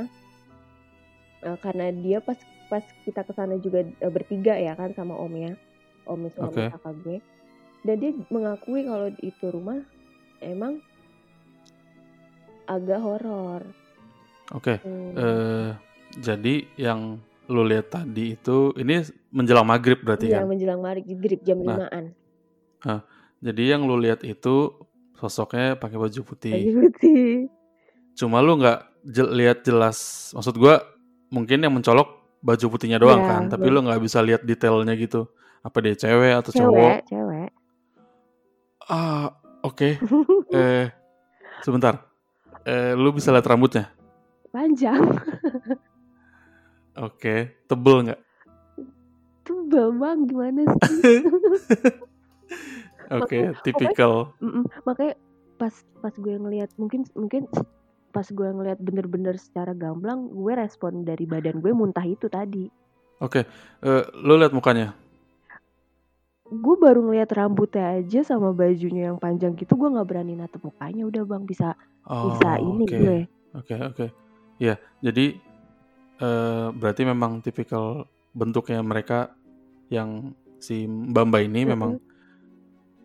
eh, 1.40 1.58
karena 1.58 1.90
dia 1.90 2.20
pas 2.20 2.38
pas 2.68 2.84
kita 3.02 3.20
ke 3.20 3.32
sana 3.32 3.56
juga 3.56 3.82
eh, 3.82 4.12
bertiga 4.12 4.54
ya 4.54 4.72
kan 4.72 4.92
sama 4.92 5.12
omnya, 5.14 5.58
om 6.04 6.30
suami 6.30 6.52
Oke. 6.52 6.64
kakak 6.70 6.94
gue. 7.02 7.18
Dan 7.82 7.96
dia 7.98 8.10
mengakui 8.28 8.84
kalau 8.84 9.10
itu 9.18 9.46
rumah 9.48 9.82
emang 10.38 10.78
agak 12.64 13.00
horor. 13.00 13.62
Oke. 14.50 14.78
Hmm. 14.78 15.12
Eh, 15.14 15.70
jadi 16.14 16.54
yang 16.76 17.18
lu 17.48 17.66
lihat 17.66 17.90
tadi 17.90 18.32
itu 18.32 18.70
ini 18.76 19.02
menjelang 19.28 19.66
maghrib 19.66 19.98
berarti 19.98 20.30
Iya 20.30 20.40
kan? 20.40 20.48
menjelang 20.48 20.80
maghrib 20.80 21.42
jam 21.42 21.58
Nah, 21.58 21.90
limaan. 21.90 22.04
Jadi 23.42 23.62
yang 23.74 23.82
lu 23.90 23.98
lihat 23.98 24.22
itu 24.22 24.70
sosoknya 25.18 25.74
pakai 25.74 25.98
baju 25.98 26.20
putih. 26.22 26.54
Baju 26.70 26.70
putih. 26.86 27.50
Cuma 28.14 28.38
lu 28.38 28.54
nggak 28.56 28.78
jel- 29.10 29.34
lihat 29.34 29.66
jelas. 29.66 30.30
Maksud 30.30 30.54
gua 30.54 30.78
mungkin 31.28 31.58
yang 31.58 31.74
mencolok 31.74 32.06
baju 32.38 32.66
putihnya 32.70 33.02
doang 33.02 33.22
Iya, 33.22 33.30
kan, 33.30 33.42
tapi 33.50 33.66
baju- 33.66 33.74
lu 33.74 33.80
nggak 33.90 34.00
bisa 34.02 34.18
lihat 34.22 34.46
detailnya 34.46 34.94
gitu. 34.94 35.26
Apa 35.62 35.78
dia 35.82 35.94
cewek 35.94 36.32
atau 36.38 36.50
cowok? 36.54 36.70
Cewek, 36.70 36.98
cewek. 37.10 37.50
Ah, 38.86 39.30
oke. 39.62 39.98
eh, 40.54 40.86
sebentar. 41.62 42.06
Eh, 42.62 42.94
lu 42.94 43.10
bisa 43.10 43.34
lihat 43.34 43.46
rambutnya? 43.46 43.90
Panjang. 44.54 45.02
Oke, 46.94 47.58
tebel 47.66 48.06
nggak? 48.06 48.20
Tuh 49.42 49.66
bang 49.98 50.18
gimana 50.28 50.62
sih? 50.86 51.24
Oke, 53.08 53.36
Makanya- 53.50 53.62
tipikal. 53.62 54.12
Mm-mm. 54.38 54.64
Makanya 54.82 55.14
pas 55.56 55.74
pas 55.98 56.12
gue 56.12 56.34
ngelihat 56.34 56.70
mungkin 56.74 57.06
mungkin 57.14 57.46
pas 58.10 58.26
gue 58.26 58.44
ngelihat 58.44 58.76
bener-bener 58.76 59.38
secara 59.38 59.72
gamblang 59.72 60.28
gue 60.28 60.52
respon 60.52 61.00
dari 61.00 61.24
badan 61.24 61.58
gue 61.58 61.72
muntah 61.72 62.02
itu 62.02 62.26
tadi 62.26 62.66
Oke, 63.18 63.46
eh, 63.80 64.04
lu 64.18 64.34
lihat 64.34 64.50
mukanya. 64.50 64.92
gue 66.44 66.76
baru 66.76 67.00
ngeliat 67.00 67.32
rambutnya 67.32 67.96
aja 67.96 68.20
sama 68.26 68.52
bajunya 68.52 69.08
yang 69.08 69.16
panjang 69.16 69.56
gitu 69.56 69.72
gue 69.72 69.88
nggak 69.88 70.04
berani 70.04 70.36
natap 70.36 70.60
mukanya 70.60 71.08
udah 71.08 71.22
bang 71.24 71.44
bisa 71.46 71.72
Oh, 72.04 72.34
bisa 72.34 72.58
ini 72.58 72.84
gue 72.84 73.18
Oke, 73.54 73.72
oke. 73.78 74.06
Ya, 74.58 74.76
jadi 74.98 75.38
eh, 76.18 76.66
berarti 76.72 77.02
memang 77.06 77.40
tipikal 77.40 78.04
bentuknya 78.32 78.82
mereka 78.82 79.32
yang 79.88 80.34
si 80.58 80.84
Mbak 80.84 81.40
ini 81.42 81.64
memang 81.64 81.96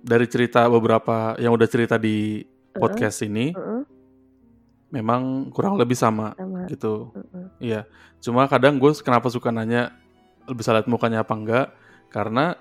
dari 0.08 0.26
cerita 0.32 0.64
beberapa 0.72 1.36
yang 1.36 1.52
udah 1.52 1.68
cerita 1.68 2.00
di 2.00 2.48
podcast 2.72 3.20
ini 3.28 3.52
Heeh, 3.52 3.84
memang 4.96 5.52
kurang 5.52 5.76
lebih 5.76 6.00
sama 6.00 6.32
sama 6.40 6.64
gitu. 6.72 7.12
heeh. 7.12 7.48
Iya. 7.60 7.82
Cuma 8.24 8.48
kadang 8.48 8.80
gue 8.80 8.96
kenapa 9.04 9.28
suka 9.28 9.52
nanya 9.52 9.92
bisa 10.48 10.72
lihat 10.72 10.88
mukanya 10.88 11.28
apa 11.28 11.34
enggak? 11.36 11.68
Karena 12.08 12.56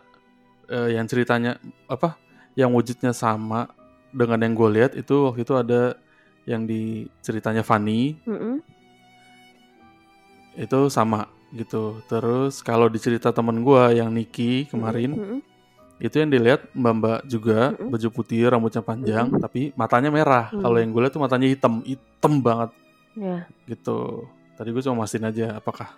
eh, 0.67 0.99
yang 0.99 1.07
ceritanya 1.07 1.63
apa? 1.87 2.19
Yang 2.59 2.71
wujudnya 2.75 3.13
sama 3.15 3.71
dengan 4.11 4.43
yang 4.43 4.59
gue 4.59 4.69
lihat 4.75 4.93
itu 4.99 5.31
waktu 5.31 5.47
itu 5.47 5.55
ada 5.55 5.83
yang 6.49 6.67
di 6.67 7.07
ceritanya 7.23 7.63
Fanny 7.63 8.17
Mm-mm. 8.27 8.63
itu 10.57 10.81
sama 10.91 11.29
gitu. 11.53 12.01
Terus 12.11 12.65
kalau 12.65 12.89
di 12.91 12.99
cerita 12.99 13.31
temen 13.31 13.61
gue 13.63 13.83
yang 13.95 14.11
Niki 14.11 14.67
kemarin 14.67 15.15
Mm-mm. 15.15 15.41
Itu 15.97 16.13
yang 16.15 16.29
dilihat 16.29 16.69
mbak-mbak 16.73 17.25
juga 17.25 17.73
Mm-mm. 17.73 17.89
baju 17.89 18.09
putih 18.11 18.45
rambutnya 18.47 18.81
panjang 18.81 19.33
tapi 19.37 19.73
matanya 19.73 20.09
merah. 20.09 20.53
Hmm. 20.53 20.61
Kalau 20.61 20.77
yang 20.77 20.91
gue 20.91 21.01
lihat 21.01 21.13
tuh 21.13 21.23
matanya 21.23 21.49
hitam, 21.49 21.81
hitam 21.83 22.33
banget 22.39 22.71
ya 23.15 23.39
gitu. 23.65 24.29
Tadi 24.55 24.69
gue 24.71 24.83
cuma 24.83 25.03
mastiin 25.03 25.25
aja 25.25 25.57
apakah 25.57 25.89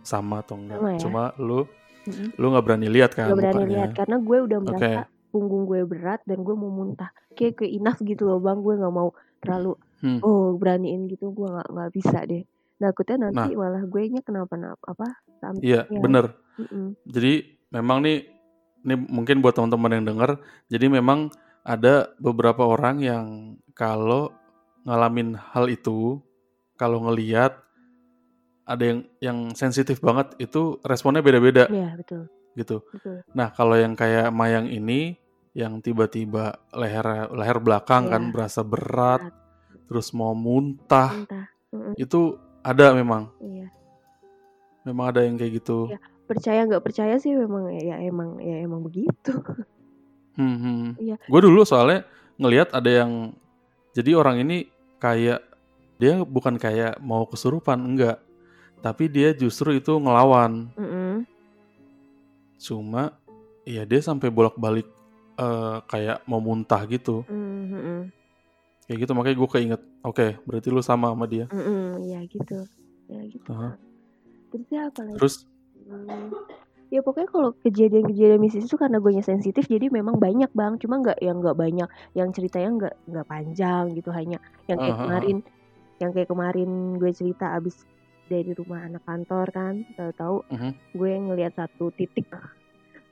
sama 0.00 0.40
atau 0.40 0.54
enggak. 0.54 0.78
Sama 0.78 0.90
ya? 0.90 0.98
Cuma 0.98 1.22
lu 1.36 1.66
Mm-mm. 2.06 2.28
lu 2.34 2.46
nggak 2.48 2.64
berani 2.64 2.88
lihat 2.88 3.10
kan 3.12 3.28
Gak 3.28 3.36
berani 3.36 3.64
lihat 3.66 3.90
karena 3.92 4.16
gue 4.16 4.38
udah 4.40 4.58
merasa 4.58 5.00
punggung 5.28 5.64
gue 5.64 5.80
berat 5.84 6.22
dan 6.24 6.40
gue 6.40 6.54
mau 6.54 6.70
muntah 6.70 7.10
kayak 7.34 7.58
kayak 7.58 7.72
enough 7.74 8.00
gitu 8.00 8.24
loh 8.24 8.38
bang 8.38 8.58
gue 8.58 8.74
nggak 8.74 8.94
mau 8.94 9.10
terlalu 9.38 9.74
Hmm. 9.98 10.22
oh 10.22 10.54
beraniin 10.54 11.10
gitu 11.10 11.34
gue 11.34 11.42
nggak 11.44 11.74
nggak 11.74 11.90
bisa 11.90 12.22
deh 12.22 12.46
takutnya 12.78 13.26
nanti 13.26 13.50
Nah. 13.50 13.66
malah 13.66 13.82
gue 13.82 14.02
nya 14.06 14.22
kenapa-napa 14.22 14.78
apa 14.86 15.06
sampai 15.42 15.66
Iya, 15.66 15.90
bener. 15.90 16.38
Mm-mm. 16.54 16.94
Jadi 17.02 17.32
memang 17.68 18.06
nih, 18.06 18.22
ini 18.88 18.96
mungkin 18.96 19.44
buat 19.44 19.52
teman-teman 19.52 20.00
yang 20.00 20.06
dengar, 20.16 20.40
jadi 20.72 20.88
memang 20.88 21.28
ada 21.60 22.08
beberapa 22.16 22.64
orang 22.64 23.04
yang 23.04 23.26
kalau 23.76 24.32
ngalamin 24.88 25.36
hal 25.36 25.68
itu, 25.68 26.16
kalau 26.80 27.04
ngeliat 27.04 27.52
ada 28.64 28.84
yang 28.84 29.00
yang 29.20 29.38
sensitif 29.52 30.00
banget, 30.00 30.32
itu 30.40 30.80
responnya 30.84 31.20
beda-beda 31.20 31.68
Iya 31.68 31.92
betul 31.96 32.24
gitu. 32.56 32.80
betul 32.90 33.20
Nah 33.36 33.52
kalau 33.52 33.76
yang 33.76 33.92
kayak 33.92 34.32
Mayang 34.32 34.68
ini, 34.68 35.16
yang 35.52 35.80
tiba-tiba 35.84 36.56
leher 36.72 37.28
leher 37.32 37.58
belakang 37.60 38.08
Iya. 38.08 38.12
kan 38.16 38.22
berasa 38.32 38.60
berat, 38.64 39.22
Berat. 39.28 39.84
terus 39.88 40.12
mau 40.16 40.32
muntah, 40.32 41.12
muntah 41.12 41.46
Mm-mm. 41.72 41.94
itu 42.00 42.36
ada 42.64 42.96
memang, 42.96 43.28
iya 43.44 43.68
memang 44.84 45.12
ada 45.12 45.20
yang 45.20 45.36
kayak 45.36 45.60
gitu. 45.60 45.92
Iya. 45.92 46.00
Percaya 46.28 46.60
nggak 46.68 46.84
percaya 46.84 47.16
sih 47.16 47.32
memang 47.32 47.72
ya 47.72 47.96
emang 48.04 48.36
ya 48.38 48.60
emang 48.60 48.84
begitu 48.84 49.32
Hmm, 50.38 50.54
hmm. 50.54 50.86
Iya. 51.02 51.18
Gue 51.26 51.40
dulu 51.42 51.66
soalnya 51.66 52.06
ngelihat 52.38 52.70
ada 52.70 52.86
yang 52.86 53.34
jadi 53.90 54.14
orang 54.14 54.46
ini 54.46 54.70
kayak 55.02 55.42
dia 55.98 56.22
bukan 56.22 56.54
kayak 56.62 57.02
mau 57.02 57.26
kesurupan 57.26 57.74
enggak, 57.82 58.22
tapi 58.78 59.10
dia 59.10 59.34
justru 59.34 59.74
itu 59.74 59.98
ngelawan. 59.98 60.70
Mm-mm. 60.78 61.26
Cuma 62.62 63.18
ya 63.66 63.82
dia 63.82 63.98
sampai 63.98 64.30
bolak-balik 64.30 64.86
eh, 65.42 65.78
kayak 65.90 66.22
mau 66.30 66.38
muntah 66.38 66.86
gitu. 66.86 67.26
Mm-mm. 67.26 68.06
Kayak 68.86 68.98
gitu 69.02 69.12
makanya 69.18 69.36
gue 69.42 69.50
keinget, 69.50 69.82
oke 70.06 70.26
berarti 70.46 70.70
lu 70.70 70.86
sama 70.86 71.10
sama 71.10 71.26
dia. 71.26 71.50
Mm-mm. 71.50 72.06
ya 72.06 72.22
gitu 72.30 72.62
ya 73.08 73.20
gitu 73.24 73.50
Aha. 73.50 73.74
terus 74.52 74.66
ya 74.68 74.82
apa 74.88 75.00
lagi 75.02 75.16
Terus 75.18 75.34
Hmm, 75.88 76.28
ya 76.92 77.00
pokoknya 77.00 77.28
kalau 77.32 77.50
kejadian-kejadian 77.64 78.40
mistis 78.40 78.68
itu 78.68 78.76
karena 78.76 79.00
gue 79.00 79.12
sensitif 79.24 79.64
jadi 79.64 79.88
memang 79.88 80.20
banyak 80.20 80.52
bang 80.52 80.76
cuma 80.76 81.00
nggak 81.00 81.16
yang 81.24 81.40
nggak 81.40 81.56
banyak 81.56 81.88
yang 82.12 82.28
ceritanya 82.32 82.68
nggak 82.76 82.94
nggak 83.08 83.26
panjang 83.28 83.84
gitu 83.96 84.12
hanya 84.12 84.36
yang 84.68 84.76
kayak 84.76 84.92
ah, 84.92 85.00
ah. 85.00 85.04
kemarin 85.08 85.36
yang 85.98 86.10
kayak 86.12 86.28
kemarin 86.28 86.70
gue 87.00 87.10
cerita 87.16 87.56
abis 87.56 87.88
dari 88.28 88.52
rumah 88.52 88.84
anak 88.84 89.00
kantor 89.08 89.46
kan 89.48 89.74
tahu-tahu 89.96 90.44
Mhm. 90.52 90.70
gue 90.96 91.12
ngelihat 91.32 91.52
satu 91.56 91.88
titik 91.96 92.28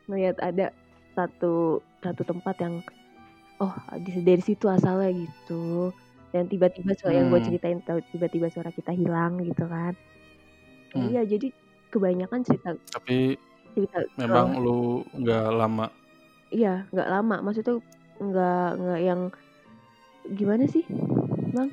ngelihat 0.08 0.36
ada 0.44 0.72
satu 1.16 1.80
satu 2.04 2.22
tempat 2.28 2.56
yang 2.60 2.84
oh 3.56 3.72
dari 4.20 4.42
situ 4.44 4.68
asalnya 4.68 5.16
gitu 5.16 5.96
dan 6.32 6.44
tiba-tiba 6.52 6.92
suara 6.92 7.16
yang 7.16 7.32
gue 7.32 7.40
Hmm. 7.40 7.48
ceritain 7.48 7.80
tiba-tiba 8.12 8.52
suara 8.52 8.68
kita 8.68 8.92
hilang 8.92 9.40
gitu 9.40 9.64
kan 9.64 9.96
Hmm. 10.92 11.12
iya 11.12 11.24
jadi 11.24 11.52
kebanyakan 11.96 12.40
cerita 12.44 12.76
tapi 12.92 13.40
cerita 13.72 14.04
memang 14.16 14.60
lu 14.60 15.02
nggak 15.16 15.46
lama. 15.52 15.86
iya 16.52 16.84
nggak 16.92 17.08
lama 17.08 17.36
maksudnya 17.40 17.80
nggak 18.16 18.68
nggak 18.80 19.00
yang 19.02 19.20
gimana 20.30 20.64
sih 20.68 20.84
bang 21.52 21.70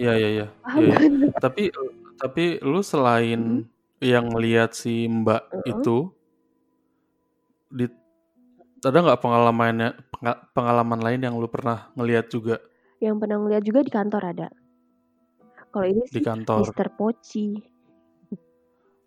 Iya 0.00 0.12
iya 0.16 0.28
iya. 0.32 0.46
iya. 0.80 0.96
kan 0.96 1.12
Tapi 1.42 1.62
tapi 2.16 2.44
lu 2.64 2.80
selain 2.80 3.68
yang 4.00 4.32
ngelihat 4.32 4.72
si 4.72 5.04
Mbak 5.04 5.42
Heeh. 5.52 5.64
itu 5.76 5.96
di 7.68 7.84
ada 8.80 8.96
nggak 8.96 9.20
pengalamannya 9.20 9.92
penga- 10.08 10.40
pengalaman 10.56 11.00
lain 11.04 11.20
yang 11.20 11.34
lu 11.36 11.52
pernah 11.52 11.92
ngelihat 11.92 12.32
juga 12.32 12.56
yang 13.04 13.20
pernah 13.20 13.36
ngeliat 13.40 13.60
juga 13.60 13.84
di 13.84 13.92
kantor 13.92 14.22
ada 14.24 14.48
kalau 15.68 15.86
ini 15.86 16.02
di 16.08 16.16
sih 16.16 16.24
kantor? 16.24 16.64
Mister 16.64 16.88
Poci 16.96 17.48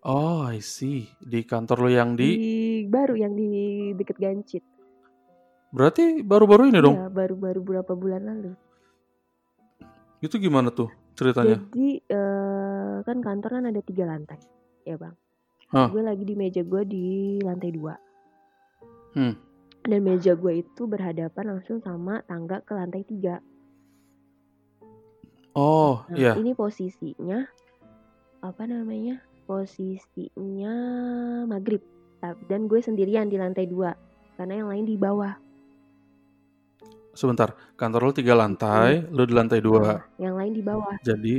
Oh, 0.04 0.44
I 0.44 0.60
see. 0.60 1.08
Di 1.16 1.48
kantor 1.48 1.88
lu 1.88 1.90
yang 1.90 2.12
di 2.12 2.28
di 2.36 2.44
baru 2.86 3.16
yang 3.16 3.32
di 3.32 3.48
deket 3.96 4.20
Gancit 4.20 4.64
berarti 5.74 6.22
baru-baru 6.22 6.70
ini 6.70 6.78
dong. 6.78 6.94
iya 6.94 7.10
baru-baru 7.10 7.58
beberapa 7.58 7.98
bulan 7.98 8.22
lalu 8.30 8.54
Itu 10.22 10.38
gimana 10.38 10.70
tuh 10.70 10.86
ceritanya? 11.18 11.58
jadi 11.66 11.88
eh, 11.98 12.94
kan 13.02 13.18
kantor 13.18 13.58
kan 13.58 13.64
ada 13.74 13.80
tiga 13.82 14.06
lantai 14.06 14.38
ya 14.86 14.94
bang 14.94 15.16
Hah. 15.74 15.90
gue 15.90 15.98
lagi 15.98 16.22
di 16.22 16.38
meja 16.38 16.62
gue 16.62 16.82
di 16.86 17.04
lantai 17.42 17.70
dua 17.74 17.94
Hmm. 19.18 19.34
dan 19.82 20.00
meja 20.02 20.38
gue 20.38 20.62
itu 20.62 20.86
berhadapan 20.86 21.58
langsung 21.58 21.82
sama 21.82 22.22
tangga 22.26 22.62
ke 22.62 22.70
lantai 22.70 23.02
tiga 23.02 23.42
Oh, 25.54 26.02
Nah, 26.10 26.18
iya. 26.18 26.32
ini 26.34 26.50
posisinya 26.50 27.46
apa 28.42 28.62
namanya? 28.66 29.22
Posisinya 29.44 30.74
maghrib. 31.44 31.80
Dan 32.48 32.64
gue 32.66 32.80
sendirian 32.80 33.28
di 33.28 33.36
lantai 33.36 33.68
dua 33.68 33.92
karena 34.34 34.64
yang 34.64 34.68
lain 34.72 34.84
di 34.88 34.96
bawah. 34.96 35.36
Sebentar. 37.14 37.54
Kantor 37.78 38.10
lu 38.10 38.12
tiga 38.16 38.34
lantai, 38.34 39.06
lu 39.12 39.22
di 39.28 39.34
lantai 39.36 39.60
dua. 39.60 40.02
Yang 40.18 40.34
lain 40.34 40.52
di 40.56 40.62
bawah. 40.64 40.96
Jadi 41.04 41.36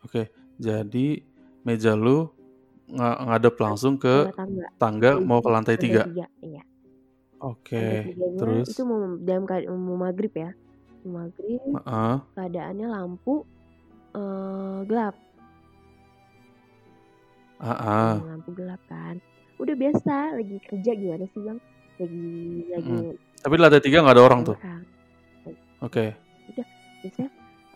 Oke, 0.00 0.32
jadi 0.56 1.20
meja 1.60 1.92
lu 1.92 2.32
nga- 2.88 3.20
ngadep 3.20 3.52
langsung 3.60 4.00
ke 4.00 4.32
tangga. 4.32 4.66
tangga 4.80 5.10
mau 5.20 5.44
ke 5.44 5.50
lantai 5.52 5.76
tiga. 5.76 6.08
Iya. 6.40 6.64
Oke, 7.40 8.04
tiganya 8.08 8.36
terus? 8.40 8.68
itu 8.68 8.80
mau 8.84 9.16
dalam 9.20 9.44
mau 9.76 9.96
maghrib 9.96 10.32
ya. 10.32 10.52
Maghrib 11.04 11.60
Heeh. 11.60 12.16
keadaannya 12.36 12.86
lampu 12.88 13.44
eh, 14.16 14.78
gelap. 14.88 15.16
Ah. 17.60 18.16
Lampu 18.16 18.56
gelap 18.56 18.80
kan. 18.88 19.20
Udah 19.60 19.76
biasa 19.76 20.40
lagi 20.40 20.56
kerja 20.64 20.96
gimana 20.96 21.24
sih 21.28 21.40
bang? 21.44 21.58
Lagi 22.00 22.28
lagi 22.72 22.96
Tapi 23.40 23.52
di 23.52 23.60
lantai 23.60 23.82
tiga 23.84 24.00
nggak 24.00 24.16
ada 24.16 24.24
orang 24.24 24.40
tuh. 24.42 24.56
Oke. 25.80 26.12
biasanya 27.00 27.30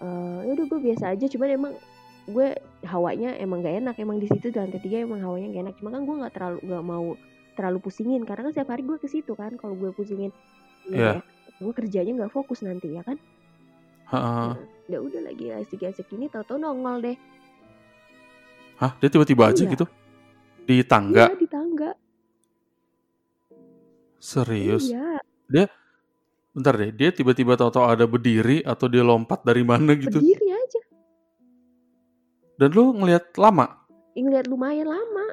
eh 0.05 0.38
ya 0.45 0.50
udah 0.53 0.67
gue 0.69 0.81
biasa 0.85 1.05
aja 1.17 1.25
cuman 1.33 1.49
emang 1.49 1.73
gue 2.29 2.53
hawanya 2.85 3.37
emang 3.41 3.64
gak 3.64 3.81
enak 3.81 3.97
emang 3.97 4.21
di 4.21 4.29
situ 4.29 4.53
di 4.53 4.57
lantai 4.61 4.76
tiga 4.81 5.00
emang 5.00 5.25
hawanya 5.25 5.49
gak 5.49 5.62
enak 5.64 5.75
cuma 5.81 5.88
kan 5.97 6.05
gue 6.05 6.17
nggak 6.21 6.33
terlalu 6.37 6.59
nggak 6.61 6.85
mau 6.85 7.07
terlalu 7.57 7.79
pusingin 7.81 8.21
karena 8.29 8.49
kan 8.49 8.53
setiap 8.53 8.69
hari 8.76 8.85
gue 8.85 9.00
ke 9.00 9.09
situ 9.09 9.33
kan 9.33 9.57
kalau 9.57 9.73
gue 9.73 9.88
pusingin 9.97 10.29
Iya. 10.93 11.25
ya, 11.25 11.57
gue 11.57 11.73
kerjanya 11.73 12.12
nggak 12.21 12.33
fokus 12.37 12.61
nanti 12.61 12.93
ya 12.93 13.00
kan 13.00 13.17
Heeh. 14.12 14.49
ya 14.93 14.99
udah 15.00 15.21
lagi 15.25 15.49
asik-asik 15.57 16.12
ini 16.12 16.29
tau-tau 16.29 16.61
nongol 16.61 17.00
deh 17.00 17.17
Hah, 18.81 18.93
dia 18.99 19.09
tiba-tiba 19.11 19.50
aja 19.54 19.62
Iya. 19.62 19.71
gitu? 19.71 19.87
Di 20.64 20.76
tangga? 20.83 21.31
Iya, 21.31 21.37
di 21.38 21.49
tangga 21.49 21.90
Serius? 24.19 24.88
iya 24.90 25.21
Bentar 26.54 26.78
deh, 26.78 26.95
dia 26.95 27.11
tiba-tiba 27.11 27.59
tahu-tahu 27.59 27.83
ada 27.83 28.07
berdiri 28.07 28.62
atau 28.62 28.87
dia 28.87 29.02
lompat 29.02 29.43
dari 29.43 29.66
mana 29.66 29.90
gitu. 29.99 30.23
berdiri 30.23 30.49
aja 30.54 30.81
Dan 32.54 32.71
lu 32.71 32.95
ngelihat 32.95 33.35
lama? 33.35 33.85
ngeliat 34.14 34.47
lumayan 34.47 34.87
lama 34.87 35.26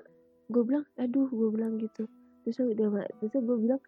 gue 0.50 0.64
bilang 0.66 0.86
aduh 0.98 1.30
gue 1.30 1.50
bilang 1.54 1.78
gitu 1.78 2.10
terus 2.42 2.58
udah 2.60 3.06
terus 3.22 3.38
gue 3.38 3.58
bilang 3.62 3.82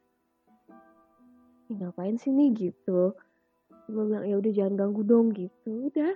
"Ih, 1.67 1.75
ngapain 1.81 2.15
sih 2.21 2.29
nih 2.29 2.53
gitu 2.53 3.17
gue 3.89 4.03
bilang 4.05 4.23
ya 4.23 4.37
udah 4.37 4.51
jangan 4.53 4.73
ganggu 4.77 5.01
dong 5.03 5.33
gitu 5.33 5.89
udah 5.91 6.13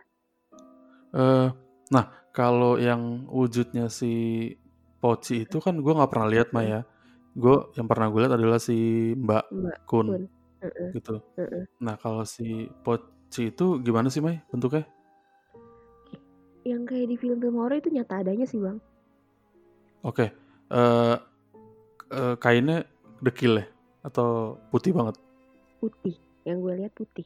Eh, 1.18 1.50
nah 1.94 2.06
kalau 2.36 2.78
yang 2.78 3.26
wujudnya 3.32 3.88
si 3.90 4.12
Poci 4.98 5.46
itu 5.46 5.58
kan 5.62 5.78
gue 5.78 5.94
nggak 5.94 6.10
pernah 6.10 6.28
lihat 6.30 6.50
mah 6.58 6.66
ya. 6.66 6.80
Gue 7.38 7.70
yang 7.78 7.86
pernah 7.86 8.10
gue 8.10 8.20
lihat 8.26 8.34
adalah 8.34 8.58
si 8.58 8.78
Mbak 9.14 9.44
mbak 9.54 9.78
Kun 9.86 10.08
Kun 10.10 10.24
Heeh, 10.58 10.90
gitu. 10.98 11.22
heeh. 11.38 11.64
Nah 11.86 11.96
kalau 12.02 12.26
si 12.26 12.66
Poci 12.82 13.54
itu 13.54 13.78
gimana 13.86 14.10
sih 14.10 14.22
Mai 14.26 14.42
bentuknya? 14.50 14.90
yang 16.68 16.84
kayak 16.84 17.08
di 17.08 17.16
film-film 17.16 17.56
horor 17.56 17.80
itu 17.80 17.88
nyata 17.96 18.20
adanya 18.20 18.44
sih 18.44 18.60
bang 18.60 18.76
Oke, 20.04 20.36
eh 20.72 21.16
eh, 22.12 22.36
kainnya 22.44 22.84
dekil 23.24 23.64
ya 23.64 23.66
atau 24.04 24.60
putih 24.72 24.92
banget? 24.92 25.16
putih 25.80 26.16
yang 26.44 26.60
gue 26.60 26.74
lihat 26.84 26.92
putih 26.98 27.24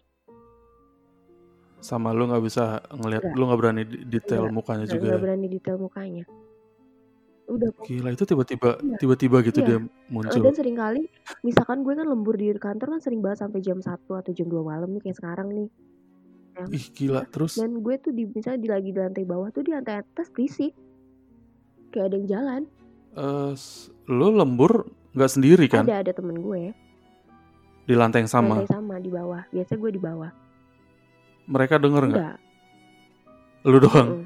Sama 1.82 2.10
lu 2.12 2.26
nggak 2.26 2.40
bisa 2.40 2.64
ngelihat, 2.90 3.24
lu 3.32 3.44
nggak 3.44 3.60
berani 3.60 3.84
detail 3.84 4.46
Nggak, 4.46 4.54
mukanya 4.54 4.84
nggak 4.84 4.94
juga. 4.94 5.04
nggak 5.04 5.18
ya? 5.18 5.24
berani 5.24 5.48
detail 5.48 5.78
mukanya 5.78 6.24
udah 7.44 7.68
Gila 7.84 8.10
itu 8.10 8.24
tiba-tiba 8.24 8.70
Iya. 8.80 8.96
tiba-tiba 8.96 9.38
gitu 9.42 9.60
Iya. 9.60 9.68
dia 9.68 9.78
Eh, 9.78 9.84
muncul. 10.08 10.40
dan 10.40 10.56
sering 10.56 10.72
kali 10.74 11.04
misalkan 11.42 11.82
gue 11.82 11.92
kan 11.92 12.06
lembur 12.06 12.34
di 12.34 12.48
kantor 12.54 12.96
kan 12.96 13.02
sering 13.02 13.20
banget 13.20 13.44
sampai 13.44 13.60
jam 13.60 13.76
1 13.78 13.92
atau 14.16 14.32
jam 14.32 14.48
2 14.48 14.64
malam 14.64 14.88
nih 14.90 15.02
kayak 15.02 15.18
sekarang 15.18 15.50
nih 15.52 15.68
Ih 16.70 16.86
gila 16.92 17.26
terus 17.26 17.56
dan 17.56 17.76
gue 17.76 17.96
tuh 17.98 18.12
di 18.12 18.24
misalnya 18.26 18.56
di 18.58 18.70
lagi 18.70 18.90
di 18.90 19.00
lantai 19.00 19.26
bawah 19.26 19.50
tuh 19.50 19.62
di 19.62 19.72
lantai 19.72 20.00
atas 20.00 20.30
berisik 20.30 20.72
kayak 21.90 22.08
ada 22.08 22.16
yang 22.16 22.28
jalan 22.30 22.62
eh, 23.14 23.52
s- 23.54 23.88
lu 24.06 24.32
lembur 24.32 24.88
nggak 25.12 25.32
sendiri 25.32 25.68
kan 25.68 25.84
ada 25.84 26.00
ada 26.00 26.14
temen 26.14 26.40
gue 26.40 26.72
di 27.84 27.94
lantai 27.94 28.22
yang 28.22 28.32
sama. 28.32 28.56
lantai 28.58 28.70
sama 28.70 28.96
di 28.96 29.10
bawah 29.10 29.44
biasa 29.46 29.76
gue 29.76 29.92
di 29.92 30.00
bawah 30.00 30.32
Mereka 31.44 31.78
denger 31.78 32.04
nggak? 32.08 32.36
Lu 33.64 33.78
doang. 33.78 34.10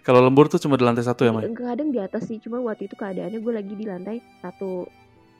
Kalau 0.00 0.20
lembur 0.20 0.46
tuh 0.46 0.58
cuma 0.58 0.74
di 0.74 0.82
lantai 0.82 1.02
satu 1.02 1.22
ya, 1.22 1.30
Mai? 1.30 1.48
kadang 1.50 1.88
di 1.88 1.98
atas 1.98 2.24
sih 2.24 2.38
cuma 2.38 2.56
waktu 2.58 2.84
itu 2.84 2.94
keadaannya 2.94 3.36
gue 3.36 3.52
lagi 3.54 3.74
di 3.74 3.84
lantai 3.84 4.16
satu 4.40 4.88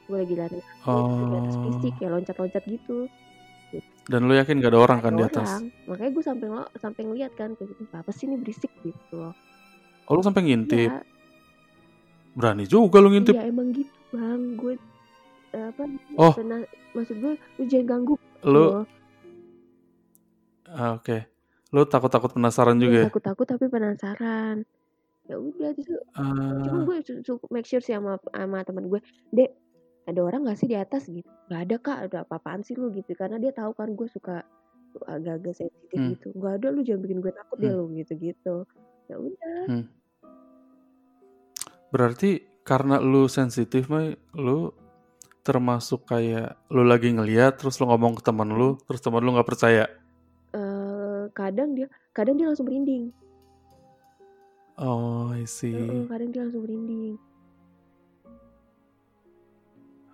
gue 0.05 0.17
lagi 0.17 0.31
di 0.31 0.39
lantai 0.39 0.61
satu 0.79 0.91
di 1.23 1.35
atas 1.35 1.55
Oh. 1.55 1.63
berisik 1.63 1.95
kayak 1.97 2.11
loncat-loncat 2.13 2.65
gitu 2.67 2.99
Dan 4.03 4.27
lu 4.27 4.35
yakin 4.35 4.59
gak 4.59 4.69
ada 4.69 4.81
orang 4.81 4.99
kan 4.99 5.13
Ada 5.13 5.17
di 5.17 5.25
atas? 5.25 5.49
orang. 5.49 5.65
makanya 5.87 6.11
gue 6.11 6.25
sampai 6.25 6.47
lo 6.51 6.63
sampai 6.75 7.03
ngeliat 7.05 7.33
kan 7.33 7.55
kayak 7.55 7.71
gitu 7.73 7.95
apa 7.95 8.11
sih 8.11 8.25
ini 8.27 8.37
berisik 8.37 8.73
gitu 8.81 9.15
loh 9.15 9.35
Oh, 10.05 10.13
lu 10.13 10.21
sampai 10.21 10.43
ngintip. 10.43 10.91
ya, 10.91 11.01
Berani 12.33 12.65
juga 12.65 12.99
lu 12.99 13.09
ngintip. 13.09 13.33
ya 13.33 13.45
emang 13.45 13.71
gitu 13.71 13.87
bang 14.11 14.43
gue 14.55 14.75
eh, 15.53 15.65
apa 15.69 15.83
Oh. 16.17 16.33
pernah 16.33 16.61
maksud 16.91 17.17
gue 17.17 17.33
lu 17.57 17.63
jangan 17.65 17.87
ganggu 17.89 18.15
Lu 18.43 18.51
loh. 18.51 18.85
Ah, 20.71 20.91
oke. 20.95 21.17
Lu 21.71 21.85
takut-takut 21.85 22.31
penasaran 22.31 22.77
juga 22.77 22.97
ya? 22.97 23.07
takut-takut 23.07 23.47
tapi 23.47 23.67
penasaran. 23.67 24.67
Ya 25.25 25.37
udah 25.37 25.71
terus 25.73 25.87
cuma 25.87 26.79
Ah, 26.79 26.83
gue 26.85 26.97
su- 27.23 27.39
make 27.49 27.62
sure 27.65 27.79
sih 27.79 27.93
sama 27.93 28.19
sama 28.27 28.62
teman 28.62 28.87
gue 28.87 28.99
dek 29.31 29.55
ada 30.05 30.21
orang 30.21 30.43
gak 30.43 30.59
sih 30.59 30.67
di 30.67 30.75
atas? 30.75 31.07
Gitu. 31.07 31.23
Nggak 31.47 31.61
ada 31.61 31.77
kak. 31.79 31.99
Ada 32.05 32.17
apa-apaan 32.25 32.61
sih 32.61 32.75
lu? 32.75 32.91
Gitu. 32.91 33.15
Karena 33.15 33.37
dia 33.37 33.50
tahu 33.50 33.71
kan 33.73 33.95
gue 33.95 34.09
suka 34.09 34.43
agak-agak 35.05 35.55
sensitif 35.57 35.95
Hmm. 35.95 36.11
gitu. 36.12 36.27
Nggak 36.35 36.53
ada 36.57 36.67
lu 36.69 36.81
jangan 36.83 37.00
bikin 37.00 37.19
gue 37.21 37.33
takut 37.33 37.57
deh 37.57 37.71
Hmm. 37.71 37.79
lu. 37.79 37.95
Gitu 37.95 38.12
gitu 38.17 38.55
ya 39.07 39.17
udah. 39.17 39.87
Berarti 41.91 42.31
karena 42.62 42.99
lu 42.99 43.27
sensitif, 43.27 43.87
Mai, 43.87 44.15
lu 44.35 44.71
termasuk 45.43 46.07
kayak 46.07 46.59
lu 46.69 46.83
lagi 46.83 47.11
ngeliat 47.11 47.59
terus 47.59 47.79
lu 47.79 47.87
ngomong 47.87 48.19
ke 48.19 48.23
teman 48.23 48.50
lu, 48.50 48.78
terus 48.85 49.00
teman 49.00 49.23
lu 49.23 49.35
nggak 49.35 49.49
percaya. 49.49 49.87
Eh 50.50 51.25
kadang 51.32 51.78
dia 51.78 51.86
kadang 52.10 52.34
dia 52.36 52.50
langsung 52.50 52.67
merinding. 52.67 53.15
Oh, 54.80 55.28
I 55.36 55.45
see. 55.45 55.76
Heeh, 55.76 56.08
kadang 56.08 56.32
dia 56.32 56.41
langsung 56.49 56.65
merinding. 56.65 57.21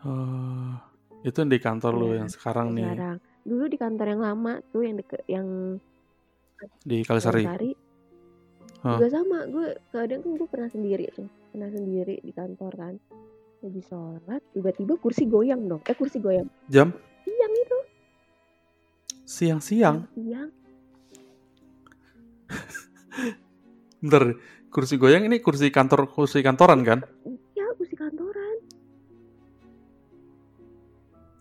Oh, 0.07 0.75
itu 1.22 1.38
di 1.46 1.59
kantor 1.59 1.92
lu 1.94 2.07
Iya, 2.11 2.16
yang 2.22 2.31
sekarang 2.31 2.66
nih? 2.75 2.85
sekarang. 2.87 3.16
Dulu 3.46 3.64
di 3.70 3.79
kantor 3.79 4.07
yang 4.11 4.22
lama 4.22 4.53
tuh 4.75 4.83
yang 4.83 4.96
deket 4.99 5.22
yang 5.31 5.49
di 6.83 7.03
Kalisari. 7.07 7.42
Sari 7.46 7.70
Hah. 8.83 8.99
juga 8.99 9.09
sama. 9.11 9.38
Gue 9.46 9.79
kadang 9.90 10.20
kan 10.22 10.33
gue 10.35 10.49
pernah 10.51 10.70
sendiri 10.70 11.07
tuh. 11.14 11.27
Pernah 11.55 11.70
sendiri 11.70 12.22
di 12.22 12.33
kantor 12.35 12.72
kan. 12.75 12.94
Lagi 13.64 13.83
sholat 13.83 14.42
tiba-tiba 14.53 14.94
kursi 14.99 15.27
goyang 15.27 15.66
dong. 15.66 15.83
Eh 15.87 15.94
kursi 15.94 16.18
goyang. 16.18 16.46
Jam 16.70 16.90
siang-siang. 19.27 20.07
siang 20.09 20.49
Bentar, 23.99 24.39
kursi 24.71 24.95
goyang 24.97 25.27
ini 25.27 25.41
kursi 25.41 25.69
kantor 25.69 26.07
kursi 26.07 26.41
kantoran 26.41 26.81
kan? 26.81 27.01
ya 27.53 27.67
kursi 27.75 27.95
kantoran 27.95 28.57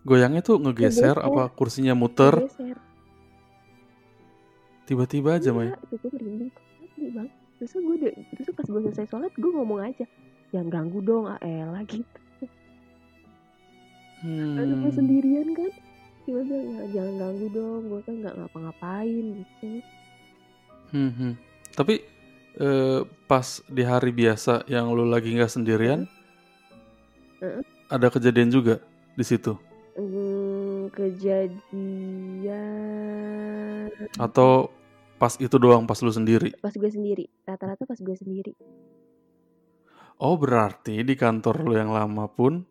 Goyangnya 0.02 0.38
tuh 0.40 0.58
ngegeser 0.58 1.14
Ngegeser. 1.14 1.18
apa 1.18 1.42
kursinya 1.50 1.94
muter 1.94 2.46
tiba-tiba 4.86 5.34
aja. 5.34 5.50
Iya, 5.50 5.74
itu 5.84 5.94
gue 5.98 6.10
merinding 6.12 6.50
bang 7.08 7.26
terus 7.58 7.72
gue 7.74 7.96
terus 8.30 8.46
pas 8.52 8.62
gue 8.64 8.80
selesai 8.84 9.06
sholat 9.08 9.32
gue 9.32 9.50
ngomong 9.50 9.82
aja 9.82 10.06
jangan 10.48 10.68
ganggu 10.68 10.98
dong 11.00 11.26
ah 11.26 11.38
elah 11.40 11.82
gitu 11.84 12.06
Hmm. 14.16 14.56
Aduh 14.56 14.88
sendirian 14.88 15.52
kan 15.52 15.68
Gue 16.26 16.42
bilang 16.42 16.66
"Ya, 16.74 16.84
jangan 16.98 17.14
ganggu 17.22 17.46
dong 17.54 17.82
gue 17.86 18.00
kan 18.02 18.14
nggak 18.18 18.34
ngapa-ngapain 18.34 19.24
gitu 19.38 19.70
Hmm, 20.86 21.10
hmm. 21.10 21.32
Tapi 21.74 21.98
eh, 22.56 23.00
pas 23.26 23.46
di 23.66 23.82
hari 23.82 24.14
biasa 24.14 24.66
yang 24.70 24.94
lu 24.94 25.02
lagi 25.02 25.34
nggak 25.34 25.50
sendirian, 25.50 26.06
Heeh. 27.42 27.62
ada 27.90 28.06
kejadian 28.06 28.54
juga 28.54 28.78
di 29.14 29.24
situ. 29.26 29.58
Hmm, 29.98 30.86
kejadian 30.94 32.60
Atau 34.16 34.70
pas 35.16 35.32
itu 35.40 35.56
doang 35.56 35.88
pas 35.88 35.96
lu 36.04 36.12
sendiri. 36.12 36.52
pas 36.60 36.70
gue 36.70 36.90
sendiri 36.92 37.24
rata-rata 37.48 37.88
pas 37.88 37.96
gue 37.96 38.16
sendiri 38.16 38.52
Oh 40.20 40.36
berarti 40.36 41.00
di 41.04 41.12
kantor 41.16 41.64
lu 41.64 41.72
yang 41.76 41.88
lama 41.92 42.28
pun 42.28 42.64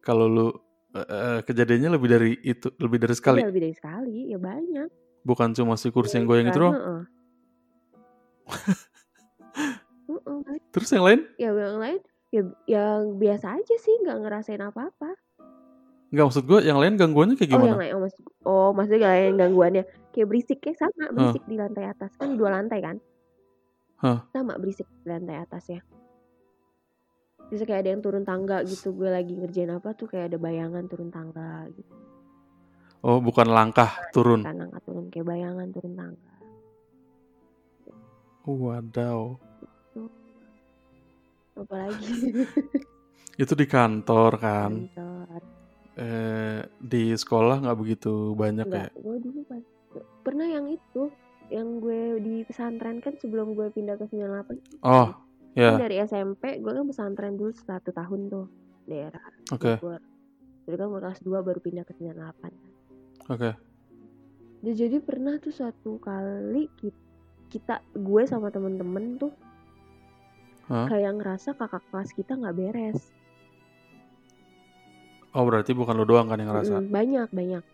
kalau 0.00 0.26
lu 0.28 0.48
eh, 0.94 1.06
eh, 1.06 1.38
kejadiannya 1.42 1.90
lebih 1.98 2.08
dari 2.08 2.32
itu, 2.42 2.70
lebih 2.78 2.98
dari 3.02 3.14
sekali. 3.18 3.38
Iya, 3.42 3.50
lebih 3.50 3.62
dari 3.66 3.74
sekali 3.74 4.30
ya 4.30 4.38
banyak 4.38 4.88
Bukan 5.24 5.56
cuma 5.56 5.74
si 5.80 5.88
kursi 5.88 6.20
yang 6.20 6.28
goyang 6.28 6.52
itu 6.52 6.60
doang. 6.60 6.76
Heeh, 10.04 10.36
banyak. 10.44 10.68
Terus 10.70 10.88
yang 10.92 11.04
lain? 11.08 11.20
ya 11.40 11.50
yang 11.50 11.80
lain 11.80 12.00
ya 12.34 12.42
yang 12.66 13.16
biasa 13.22 13.62
aja 13.62 13.76
sih 13.78 13.94
nggak 14.02 14.18
ngerasain 14.26 14.58
apa-apa 14.58 15.14
Nggak 16.14 16.24
maksud 16.30 16.44
gue, 16.46 16.60
yang 16.62 16.78
lain 16.78 16.94
gangguannya 16.94 17.34
kayak 17.34 17.50
oh 17.50 17.54
yang 17.58 17.62
gimana? 17.74 17.80
lain 17.82 17.92
oh, 17.94 18.02
maksud, 18.06 18.24
oh 18.46 18.70
maksudnya 18.70 18.98
yang 19.02 19.14
lain 19.14 19.34
gangguannya 19.38 19.82
kayak 20.14 20.26
berisik 20.30 20.58
kayak 20.62 20.78
sama 20.78 21.10
berisik 21.10 21.42
di 21.46 21.56
lantai 21.58 21.84
atas 21.90 22.10
kan 22.14 22.38
dua 22.38 22.54
lantai 22.54 22.78
kan 22.82 22.96
Hah. 23.98 24.22
sama 24.30 24.54
berisik 24.58 24.86
di 25.02 25.06
lantai 25.10 25.42
atas 25.42 25.64
ya 25.70 25.80
bisa 27.46 27.62
kayak 27.62 27.80
ada 27.80 27.90
yang 27.90 28.00
turun 28.00 28.22
tangga 28.22 28.62
gitu 28.62 28.92
gue 28.92 29.06
lagi 29.06 29.32
ngerjain 29.32 29.70
apa 29.70 29.92
tuh 29.92 30.06
kayak 30.06 30.30
ada 30.30 30.38
bayangan 30.38 30.84
turun 30.84 31.08
tangga 31.08 31.68
gitu 31.70 31.94
Oh 33.00 33.20
bukan 33.20 33.44
langkah 33.46 34.00
turun. 34.10 34.40
kan 34.42 34.56
angkat 34.58 34.80
turun 34.82 35.06
kayak 35.08 35.26
bayangan 35.26 35.68
turun 35.68 35.92
tangga 35.92 36.32
Wadaw. 38.44 39.36
apalagi 41.54 42.12
Itu 43.42 43.52
di 43.52 43.66
kantor 43.66 44.30
kan. 44.36 44.70
kantor 44.90 45.40
Eh, 45.94 46.60
di 46.76 47.14
sekolah 47.14 47.62
nggak 47.62 47.78
begitu 47.78 48.34
banyak 48.34 48.66
ya? 48.66 48.90
enggak 48.90 48.90
gue 48.96 49.16
dulu 49.20 49.40
pas 49.46 49.62
pernah 50.22 50.42
yang 50.44 50.66
itu 50.66 51.06
yang 51.48 51.78
gue 51.78 52.18
di 52.18 52.42
pesantren 52.42 52.98
kan 52.98 53.14
sebelum 53.14 53.52
gue 53.52 53.70
pindah 53.70 53.94
ke 53.94 54.08
98 54.08 54.82
Oh, 54.82 55.14
kan 55.54 55.78
ya, 55.78 55.86
dari 55.86 55.96
SMP 56.02 56.58
gue 56.58 56.72
kan 56.74 56.84
pesantren 56.86 57.38
dulu 57.38 57.54
satu 57.54 57.94
tahun 57.94 58.20
tuh 58.26 58.46
daerah 58.90 59.22
oke, 59.54 59.78
Bogor 59.78 60.02
jadi 60.66 60.76
kan 60.80 60.86
gue 60.90 61.00
kelas 61.00 61.20
2 61.22 61.46
baru 61.46 61.60
pindah 61.62 61.84
ke 61.86 61.94
98 61.96 63.30
oke. 63.30 63.50
Ya, 64.64 64.72
jadi 64.72 64.96
pernah 65.04 65.36
tuh 65.36 65.52
suatu 65.52 66.00
kali 66.00 66.72
kita, 66.80 66.96
kita 67.52 67.74
gue 67.92 68.22
sama 68.24 68.48
temen-temen 68.48 69.20
tuh 69.20 69.32
Hah? 70.72 70.88
kayak 70.88 71.20
ngerasa 71.20 71.52
kakak 71.54 71.84
kelas 71.92 72.10
kita 72.16 72.32
nggak 72.34 72.56
beres 72.56 73.12
Oh 75.34 75.42
berarti 75.42 75.74
bukan 75.74 75.98
lu 75.98 76.06
doang 76.06 76.30
kan 76.30 76.38
yang 76.38 76.54
ngerasa? 76.54 76.78
Mm, 76.78 76.88
banyak 76.94 77.28
banyak 77.34 77.64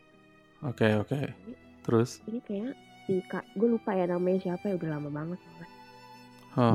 Oke, 0.65 0.89
oke. 0.97 1.21
Terus? 1.85 2.21
ini 2.29 2.41
kayak 2.45 2.73
si 3.05 3.21
kak 3.29 3.45
gue 3.57 3.69
lupa 3.69 3.97
ya 3.97 4.09
namanya 4.09 4.39
siapa 4.41 4.69
ya 4.69 4.77
udah 4.77 4.91
lama 4.97 5.09
banget 5.13 5.39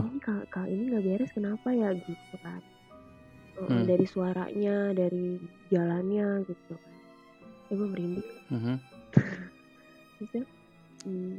ini 0.07 0.19
kak, 0.19 0.43
kak 0.51 0.67
ini 0.71 0.83
nggak 0.91 1.03
beres 1.05 1.31
kenapa 1.35 1.69
ya 1.71 1.91
gitu 1.95 2.35
kan 2.41 2.61
Eh, 3.55 3.63
Hmm. 3.71 3.87
dari 3.87 4.03
suaranya 4.03 4.91
dari 4.91 5.39
jalannya 5.71 6.43
gitu 6.43 6.75
kan 6.75 6.93
ya 7.71 7.73
gue 7.73 7.87
merinding 7.87 8.27
mmm, 11.07 11.35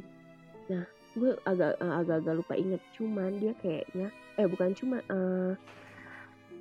nah 0.65 0.85
gue 1.13 1.31
agak 1.45 1.71
eee, 1.77 1.93
agak-agak 1.93 2.33
lupa 2.41 2.53
inget 2.57 2.81
cuman 2.97 3.37
dia 3.37 3.53
kayaknya 3.61 4.09
eh 4.37 4.45
bukan 4.49 4.73
cuma, 4.77 4.97
eee, 5.05 5.51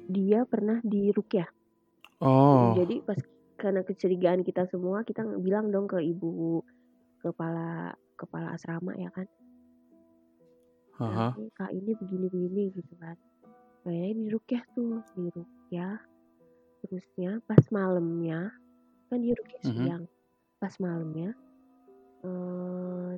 dia 0.06 0.44
pernah 0.48 0.80
diruqyah. 0.84 1.48
Mhm, 2.24 2.24
Oh. 2.24 2.72
jadi 2.78 2.94
pas 3.04 3.20
karena 3.56 3.80
kecurigaan 3.84 4.44
kita 4.44 4.64
semua 4.68 5.04
kita 5.04 5.24
bilang 5.40 5.68
dong 5.72 5.88
ke 5.88 6.00
ibu 6.00 6.60
kepala 7.20 7.92
kepala 8.16 8.52
asrama 8.56 8.92
ya 8.96 9.08
kan. 9.12 9.26
"Ini 11.04 11.48
Kak 11.52 11.70
ini 11.72 11.92
begini-begini," 11.96 12.62
gitu 12.74 12.94
kan. 13.00 13.16
Akhirnya 13.86 14.14
diruqyah 14.18 14.64
tuh, 14.74 14.98
diruqyah, 15.14 15.96
terusnya 16.82 17.30
pas 17.46 17.62
malemnya 17.70 18.50
kan 19.08 19.18
dia 19.22 19.34
ruqyah 19.38 19.62
Mhm. 19.64 19.74
siang, 19.78 20.04
pas 20.58 20.74
malemnya, 20.82 21.30
eee, 22.26 23.12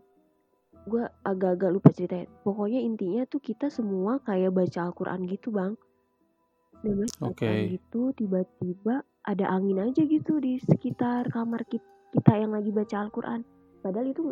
gue 0.89 1.05
agak-agak 1.25 1.71
lupa 1.73 1.91
ceritanya, 1.93 2.29
pokoknya 2.45 2.81
intinya 2.85 3.23
tuh 3.29 3.41
kita 3.41 3.69
semua 3.73 4.21
kayak 4.25 4.53
baca 4.53 4.89
Al-Quran 4.89 5.25
gitu 5.29 5.49
Bang. 5.53 5.77
Udah 6.85 6.95
baca 7.05 7.19
Al-Quran 7.29 7.61
Oke. 7.61 7.73
gitu, 7.73 8.03
tiba-tiba 8.17 8.95
ada 9.25 9.45
angin 9.53 9.81
aja 9.83 10.03
gitu 10.05 10.41
di 10.41 10.61
sekitar 10.61 11.29
kamar 11.33 11.65
kit 11.69 11.83
kita 12.17 12.33
yang 12.41 12.53
lagi 12.57 12.71
baca 12.73 12.97
Al-Quran. 13.09 13.41
Padahal 13.85 14.09
itu 14.13 14.23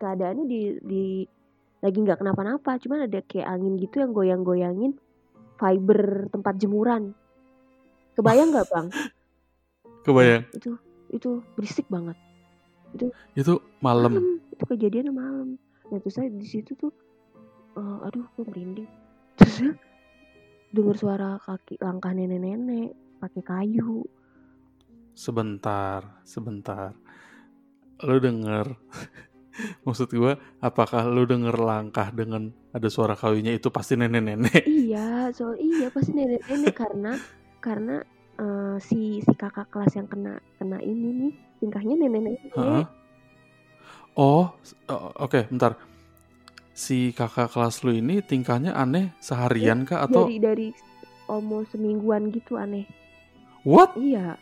keadaannya 0.00 0.44
di 0.48 0.60
di 0.84 1.04
lagi 1.80 1.98
nggak 2.00 2.20
kenapa-napa, 2.20 2.76
cuman 2.76 3.08
ada 3.08 3.20
kayak 3.24 3.48
angin 3.48 3.80
gitu 3.80 4.04
yang 4.04 4.12
goyang-goyangin 4.12 4.92
fiber 5.56 6.28
tempat 6.28 6.54
jemuran. 6.60 7.12
Kebayang 8.16 8.52
nggak 8.52 8.68
Bang? 8.68 8.88
Nah, 9.80 10.04
Kebayang. 10.04 10.44
itu 10.56 10.70
itu 11.12 11.30
berisik 11.52 11.84
banget. 11.92 12.16
Itu 12.96 13.12
Itu 13.36 13.52
malam? 13.84 14.16
malam, 14.16 14.40
itu 14.48 14.64
kejadiannya 14.64 15.12
malam. 15.12 15.48
Nah 15.92 15.98
terus 16.00 16.16
saya 16.16 16.32
di 16.32 16.48
situ 16.48 16.72
tuh, 16.72 16.88
eee, 17.76 17.96
aduh 18.08 18.24
gue 18.32 18.44
merinding. 18.48 18.88
Terusnya 19.36 19.76
denger 20.72 20.96
suara 20.96 21.36
kaki 21.36 21.76
langkah 21.84 22.16
nenek-nenek 22.16 22.96
pakai 23.20 23.42
kayu. 23.44 24.08
Sebentar 25.12 26.24
sebentar. 26.24 26.96
Lu 28.00 28.16
denger 28.16 28.72
maksud 29.86 30.08
gue 30.12 30.32
apakah 30.60 31.06
lu 31.08 31.24
denger 31.28 31.56
langkah 31.56 32.08
dengan 32.12 32.50
ada 32.70 32.88
suara 32.88 33.14
kayunya 33.16 33.56
itu 33.56 33.68
pasti 33.72 33.96
nenek-nenek? 33.96 34.64
Iya, 34.90 35.30
soal 35.34 35.56
iya 35.60 35.86
pasti 35.94 36.10
nenek-nenek 36.12 36.74
karena 36.74 37.12
karena, 37.62 37.96
eee, 38.40 38.76
si 38.82 39.22
si 39.22 39.32
kakak 39.38 39.70
kelas 39.70 39.94
yang 39.94 40.08
kena 40.10 40.42
kena 40.58 40.78
ini 40.82 41.08
nih 41.14 41.32
tingkahnya 41.62 41.94
nenek-nenek. 42.00 42.36
Heeh. 42.56 42.84
Oh, 44.18 44.52
oke 45.22 45.46
bentar. 45.48 45.78
Si 46.74 47.12
kakak 47.14 47.52
kelas 47.52 47.84
lu 47.86 47.94
ini 47.94 48.24
tingkahnya 48.24 48.74
aneh 48.74 49.12
Eh, 49.12 49.22
seharian 49.22 49.84
kah 49.86 50.08
atau 50.08 50.26
dari 50.26 50.36
dari 50.40 50.66
almost 51.30 51.76
semingguan 51.76 52.34
gitu 52.34 52.58
aneh. 52.58 52.84
What? 53.62 53.94
Iya. 53.94 54.40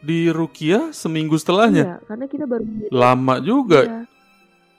Diruqyah 0.00 0.96
seminggu 0.96 1.36
setelahnya? 1.36 1.84
Iya, 1.84 1.96
karena 2.08 2.24
kita 2.24 2.44
baru 2.48 2.64
menyadari 2.64 2.88
Lama 2.92 3.34
juga. 3.44 3.80
iya, 3.84 4.00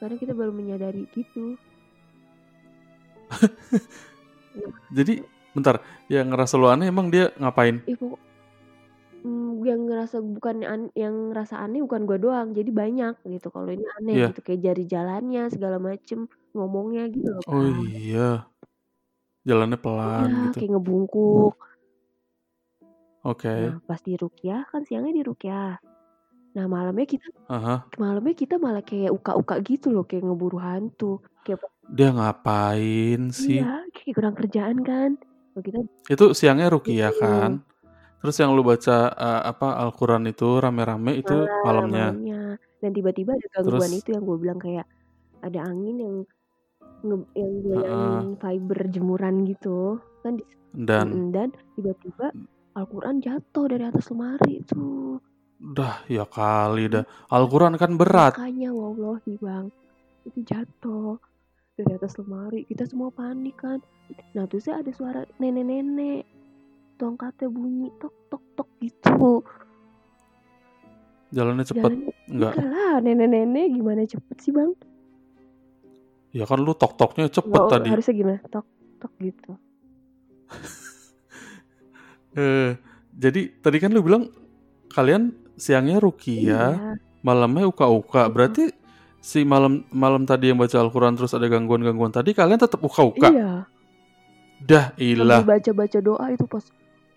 karena 0.02 0.16
kita 0.18 0.34
baru 0.34 0.52
menyadari 0.52 1.04
gitu. 1.14 1.44
Jadi 4.98 5.22
bentar, 5.54 5.78
yang 6.10 6.34
ngerasa 6.34 6.58
lu 6.58 6.68
aneh 6.68 6.90
emang 6.90 7.14
dia 7.14 7.30
ngapain? 7.38 7.80
pokok 7.86 8.20
mmm, 9.22 9.62
yang 9.62 9.82
ngerasa 9.86 10.18
bukan 10.26 10.66
an 10.66 10.82
yang 10.98 11.30
ngerasa 11.30 11.62
aneh 11.62 11.86
bukan 11.86 12.10
gua 12.10 12.18
doang, 12.18 12.58
jadi 12.58 12.72
banyak 12.74 13.14
gitu 13.30 13.48
kalau 13.54 13.70
ini 13.70 13.86
aneh 14.02 14.14
Iya. 14.18 14.28
gitu, 14.34 14.42
kayak 14.42 14.62
jari 14.66 14.84
jalannya 14.90 15.44
segala 15.54 15.78
macem, 15.78 16.26
ngomongnya 16.58 17.06
gitu 17.14 17.30
loh, 17.30 17.44
Oh 17.46 17.62
Bang. 17.62 17.86
iya. 17.94 18.50
Jalannya 19.46 19.78
pelan 19.78 20.28
Iya, 20.28 20.42
gitu. 20.50 20.58
kayak 20.66 20.72
ngebungkuk. 20.74 21.54
Oke. 23.24 23.48
Nah, 23.60 23.84
pas 23.88 24.00
diruqyah 24.08 24.64
kan 24.72 24.82
siangnya 24.88 25.12
diruqyah. 25.20 25.76
Nah, 26.56 26.66
malamnya 26.76 27.06
kita 27.14 27.28
Ah 27.50 27.60
hah. 27.66 27.92
malamnya 28.04 28.34
kita 28.42 28.56
malah 28.66 28.84
kayak 28.90 29.12
uka-uka 29.18 29.56
gitu 29.70 29.88
loh, 29.96 30.04
kayak 30.10 30.24
ngeburu 30.28 30.58
hantu, 30.68 31.06
kayak 31.46 31.60
Dia 31.90 32.10
ngapain 32.14 33.22
sih? 33.34 33.62
Iya, 33.62 33.88
kayak 33.96 34.14
kurang 34.18 34.36
kerjaan 34.40 34.78
kan. 34.88 35.10
Kita 35.66 35.80
Itu 36.10 36.34
siangnya 36.34 36.68
ruqyah 36.74 37.14
Mhm. 37.14 37.22
kan? 37.22 37.62
Terus 38.22 38.36
yang 38.42 38.52
lu 38.58 38.64
baca, 38.66 38.94
eee, 39.14 39.42
apa, 39.52 39.68
Al-Quran 39.84 40.24
itu 40.32 40.46
rame-rame 40.64 41.12
itu 41.22 41.34
Malam, 41.38 41.62
malamnya? 41.66 42.08
malamnya. 42.18 42.36
Dan 42.82 42.92
tiba-tiba 42.98 43.32
ada 43.38 43.48
gangguan 43.54 43.94
Terus? 43.94 43.94
itu 43.94 44.10
yang 44.18 44.24
gue 44.26 44.38
bilang 44.42 44.58
kayak 44.58 44.86
ada 45.46 45.60
angin 45.70 45.96
yang 46.06 46.16
nge 47.08 47.18
yang 47.42 47.54
goyangin 47.66 48.16
fiber 48.44 48.80
jemuran 48.96 49.36
gitu 49.50 50.00
kan 50.24 50.34
di 50.40 50.44
Dan? 50.74 51.22
dan 51.36 51.50
tiba-tiba 51.78 52.32
Al-Quran 52.72 53.20
jatuh 53.20 53.66
dari 53.68 53.84
atas 53.84 54.08
lemari 54.08 54.64
tuh. 54.64 55.20
Dah, 55.62 56.02
ya 56.08 56.26
kali 56.26 56.88
dah. 56.88 57.04
Iya, 57.04 57.30
Al-Quran 57.30 57.76
kan 57.76 57.94
berat. 57.94 58.34
makanya 58.34 58.72
wallahi 58.72 59.38
Bang, 59.38 59.70
itu 60.24 60.40
jatuh 60.42 61.20
dari 61.76 61.92
atas 61.94 62.18
lemari, 62.18 62.66
kita 62.66 62.84
semua 62.84 63.10
panik 63.10 63.58
kan. 63.58 63.78
Nah, 64.34 64.46
terusnya 64.46 64.80
ada 64.80 64.90
suara 64.90 65.22
nenek-nenek, 65.38 66.26
tongkatnya 66.98 67.48
bunyi 67.48 67.94
tok 67.98 68.14
tok 68.28 68.44
tok 68.56 68.70
gitu. 68.80 69.44
Jalannya 71.32 71.64
cepet? 71.64 71.92
Jalannya 71.92 72.12
Enggak? 72.28 72.54
enggak 72.56 72.68
lah, 72.68 72.96
nenek-nenek 73.00 73.66
gimana 73.70 74.02
cepet 74.04 74.38
sih 74.40 74.52
Bang? 74.52 74.72
Ya 76.32 76.44
kan 76.44 76.60
lu 76.60 76.72
tok-toknya 76.72 77.28
cepet 77.28 77.60
Oh, 77.60 77.68
tadi. 77.68 77.88
harusnya 77.88 78.16
gimana? 78.16 78.40
Tok 78.48 78.66
tok 78.98 79.14
gitu. 79.20 79.52
Eh, 82.32 82.76
jadi 83.12 83.42
tadi 83.60 83.78
kan 83.80 83.92
lu 83.92 84.02
bilang 84.02 84.32
kalian 84.88 85.36
siangnya 85.56 86.00
ruqyah, 86.00 86.72
Iya. 86.76 86.94
malamnya 87.22 87.68
uka-uka. 87.68 88.28
Berarti 88.32 88.72
si 89.22 89.46
malam 89.46 89.86
malam 89.94 90.26
tadi 90.26 90.50
yang 90.50 90.58
baca 90.58 90.80
Al-Quran 90.82 91.14
terus 91.14 91.36
ada 91.38 91.46
gangguan-gangguan 91.46 92.10
tadi 92.10 92.34
kalian 92.34 92.58
tetap 92.58 92.82
uka-uka? 92.82 93.30
Iya. 93.30 93.52
Dah, 94.62 94.94
ilah. 94.98 95.42
baca-baca 95.42 96.00
doa 96.00 96.26
itu 96.30 96.46
pas 96.46 96.62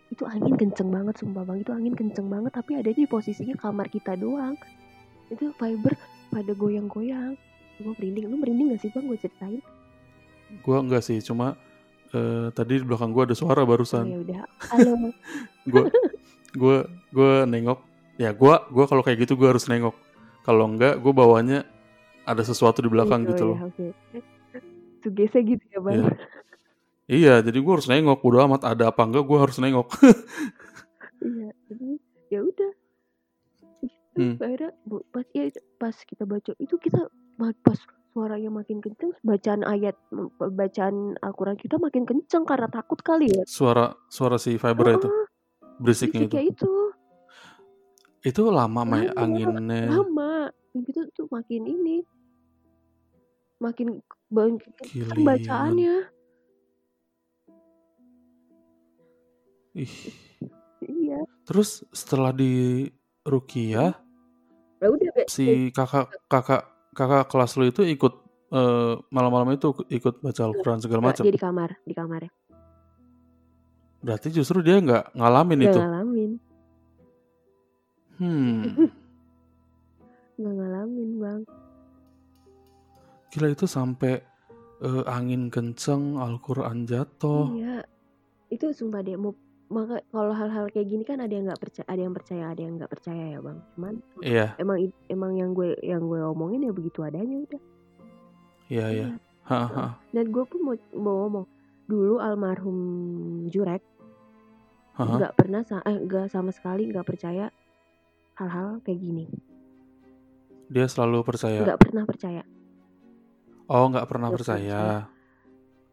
itu 0.09 0.23
angin 0.25 0.55
kenceng 0.57 0.89
banget 0.95 1.19
sumpah 1.21 1.43
Bang, 1.45 1.59
itu 1.61 1.73
angin 1.75 1.93
kenceng 1.93 2.31
banget 2.31 2.55
tapi 2.55 2.79
ada 2.79 2.89
di 2.89 3.05
posisinya 3.05 3.57
kamar 3.59 3.91
kita 3.91 4.17
doang. 4.17 4.55
Itu 5.29 5.53
fiber 5.59 5.97
pada 6.31 6.53
goyang-goyang. 6.55 7.35
Gue 7.83 7.93
merinding, 7.99 8.31
lu 8.31 8.37
merinding 8.39 8.67
gak 8.73 8.81
sih 8.87 8.91
Bang 8.95 9.11
gue 9.11 9.19
ceritain? 9.19 9.59
Gua 10.63 10.79
enggak 10.85 11.03
sih, 11.03 11.19
cuma 11.19 11.59
eh, 12.15 12.47
tadi 12.51 12.79
di 12.79 12.85
belakang 12.87 13.11
gua 13.11 13.27
ada 13.27 13.35
suara 13.35 13.61
Oh 13.61 13.69
barusan. 13.69 14.05
ya 14.07 14.19
udah. 14.23 14.41
Halo. 14.71 14.93
Gua 15.73 15.83
gua 16.55 16.77
gua 17.11 17.33
nengok. 17.45 17.81
Ya 18.17 18.31
gua 18.31 18.63
gua 18.71 18.85
kalau 18.87 19.03
kayak 19.03 19.27
gitu 19.27 19.35
gua 19.35 19.51
harus 19.53 19.67
nengok. 19.67 19.97
Kalau 20.43 20.71
enggak 20.71 21.01
gua 21.01 21.13
bawanya 21.13 21.67
ada 22.23 22.41
sesuatu 22.41 22.79
di 22.79 22.89
belakang 22.89 23.25
Gitu 23.25 23.33
gitu 23.33 23.43
ya, 23.43 23.49
loh. 23.51 23.59
oke. 23.67 23.87
Tugasnya 25.01 25.43
gitu 25.45 25.65
ya 25.69 25.81
Bang. 25.81 25.95
Iya. 25.99 26.13
Iya, 27.05 27.35
jadi 27.45 27.59
gua 27.61 27.73
harus 27.77 27.89
nengok. 27.89 28.19
Bodo 28.21 28.39
amat 28.41 28.63
ada 28.65 28.89
apa 28.89 29.03
enggak 29.03 29.25
gua 29.25 29.39
harus 29.45 29.59
nengok. 29.59 29.89
Iya, 31.21 31.49
jadi 31.67 31.89
ya 32.29 32.41
udah. 32.45 32.73
Gitu, 33.81 33.97
Hmm. 34.15 34.37
akhirnya 34.39 34.71
pas 35.11 35.27
ya 35.33 35.49
pas 35.75 35.97
kita 35.97 36.23
baca 36.23 36.53
itu 36.61 36.77
kita 36.79 37.09
pas 37.65 37.79
suaranya 38.15 38.47
makin 38.47 38.79
kenceng 38.79 39.11
bacaan 39.27 39.67
ayat 39.67 39.99
bacaan 40.39 41.19
Al-Quran 41.19 41.59
kita 41.59 41.83
makin 41.83 42.07
kenceng 42.07 42.47
karena 42.47 42.71
takut 42.71 43.03
kali 43.03 43.27
ya. 43.27 43.43
Suara 43.43 43.91
suara 44.07 44.39
si 44.39 44.55
fiber 44.55 44.87
itu 44.95 45.11
berisiknya 45.83 46.31
itu. 46.31 46.39
itu 46.39 46.73
Itu 48.23 48.49
lama 48.49 48.87
Mai 48.87 49.11
lama, 49.11 49.19
anginnya. 49.19 49.91
lama. 49.91 50.49
Kita 50.71 51.11
tuh 51.11 51.27
makin 51.29 51.67
ini 51.67 52.07
makin 53.59 53.99
kenceng 54.31 54.87
Giliran. 54.87 55.27
bacaannya. 55.27 55.95
Ih. 59.75 59.95
Iya. 60.87 61.19
Terus 61.45 61.83
setelah 61.91 62.31
di 62.31 62.87
ruqyah 63.27 63.93
Ya 64.79 64.87
udah 64.93 65.11
si 65.27 65.73
kakak 65.73 66.13
kakak 66.29 66.74
kakak 66.95 67.27
kelas 67.27 67.59
lu 67.59 67.67
itu 67.67 67.83
ikut 67.85 68.15
eh, 68.51 68.95
malam-malam 69.11 69.53
itu 69.53 69.75
ikut 69.91 70.23
baca 70.23 70.41
Al-Quran 70.41 70.79
segala 70.79 71.01
Nggak, 71.03 71.11
macam. 71.13 71.25
dia 71.27 71.35
di 71.35 71.43
kamar, 71.43 71.71
di 71.83 71.95
kamarnya. 71.95 72.33
Berarti 73.99 74.29
justru 74.31 74.61
dia 74.61 74.79
nggak 74.79 75.13
ngalamin 75.13 75.59
Nggak 75.59 75.69
itu. 75.69 75.79
ngalamin, 75.81 76.31
Hmm. 78.15 78.63
nggak 80.39 80.55
ngalamin 80.55 81.11
bang. 81.19 81.41
Gila 83.29 83.49
itu 83.51 83.67
sampai 83.67 84.23
eh, 84.81 85.05
angin 85.09 85.51
kenceng, 85.51 86.15
Al-Quran 86.17 86.85
jatuh. 86.85 87.51
Iya, 87.51 87.83
itu 88.49 88.71
sumpah 88.71 89.03
deh 89.03 89.17
mau 89.17 89.35
maka 89.75 89.99
kalau 90.09 90.31
hal-hal 90.31 90.71
kayak 90.71 90.87
gini 90.87 91.03
kan 91.03 91.19
ada 91.19 91.29
yang 91.29 91.45
nggak 91.45 91.59
percaya 91.59 91.87
ada 91.87 92.01
yang 92.01 92.15
percaya 92.15 92.45
ada 92.47 92.63
yang 92.63 92.75
nggak 92.77 92.89
percaya 92.89 93.25
ya 93.29 93.39
bang 93.41 93.59
cuman 93.75 93.95
Iya, 94.23 94.47
emang 94.57 94.79
emang 95.09 95.33
yang 95.35 95.51
gue 95.51 95.75
yang 95.83 96.03
gue 96.05 96.21
omongin 96.23 96.63
ya 96.63 96.73
begitu 96.73 97.03
adanya 97.03 97.43
udah 97.43 97.63
iya, 98.69 98.87
iya. 98.89 99.07
Iya. 99.11 99.19
Ha. 99.45 100.01
dan 100.09 100.27
gue 100.31 100.45
pun 100.47 100.61
mau, 100.63 100.75
mau 100.95 101.17
ngomong 101.21 101.47
dulu 101.85 102.17
almarhum 102.17 102.79
Jurek 103.47 103.83
nggak 104.97 105.35
pernah 105.35 105.61
sa- 105.61 105.83
eh 105.83 105.99
nggak 105.99 106.31
sama 106.31 106.49
sekali 106.49 106.87
nggak 106.87 107.03
percaya 107.03 107.51
hal-hal 108.35 108.79
kayak 108.81 109.01
gini 109.01 109.27
Dia 110.67 110.87
selalu 110.87 111.23
percaya. 111.23 111.61
nggak 111.61 111.77
pernah 111.79 112.05
percaya 112.05 112.43
Oh, 113.65 113.85
nggak 113.87 114.07
pernah 114.07 114.29
Nggak 114.29 114.41
pernah 114.41 114.57
percaya. 114.61 114.83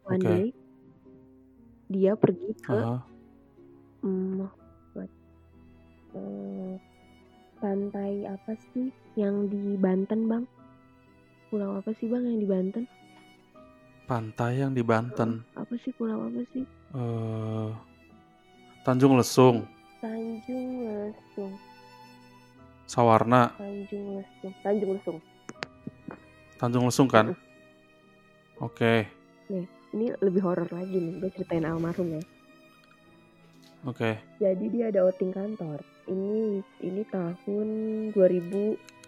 one 0.06 0.16
Oke. 0.16 0.28
day 0.28 0.46
dia 1.88 2.12
pergi 2.16 2.50
ke 2.58 2.72
Ha, 2.72 3.04
what? 4.94 5.12
Eh, 6.18 6.74
pantai 7.62 8.26
apa 8.26 8.52
sih 8.74 8.90
yang 9.16 9.48
di 9.48 9.78
Banten 9.78 10.28
bang? 10.28 10.44
Pulau 11.50 11.78
apa 11.78 11.94
sih 11.98 12.10
bang 12.10 12.24
yang 12.26 12.40
di 12.42 12.48
Banten? 12.50 12.84
Pantai 14.10 14.60
yang 14.60 14.76
di 14.76 14.84
Banten. 14.84 15.46
apa 15.56 15.74
sih 15.80 15.94
pulau 15.96 16.28
apa 16.28 16.42
sih? 16.52 16.66
Eh, 16.98 17.70
Tanjung 18.84 19.16
Lesung, 19.16 19.64
Tanjung 20.02 20.68
Lesung. 20.84 21.54
Sawarna, 22.90 23.56
Tanjung 23.56 24.20
Lesung. 24.20 24.54
Tanjung 24.66 24.92
Lesung. 24.98 25.18
Tanjung 26.60 26.84
Lesung 26.90 27.08
kan? 27.08 27.26
Oke, 28.62 29.08
ini 29.92 30.12
lebih 30.24 30.42
horor 30.44 30.70
lagi 30.72 30.96
nih 30.96 31.14
gue 31.20 31.30
ceritain 31.36 31.68
almarhum 31.68 32.20
ya 32.20 32.22
oke. 33.84 34.12
jadi 34.38 34.66
dia 34.68 34.86
ada 34.90 35.04
outing 35.04 35.32
kantor 35.32 35.80
ini 36.08 36.60
ini 36.80 37.02
tahun 37.06 37.68
2000 38.12 39.02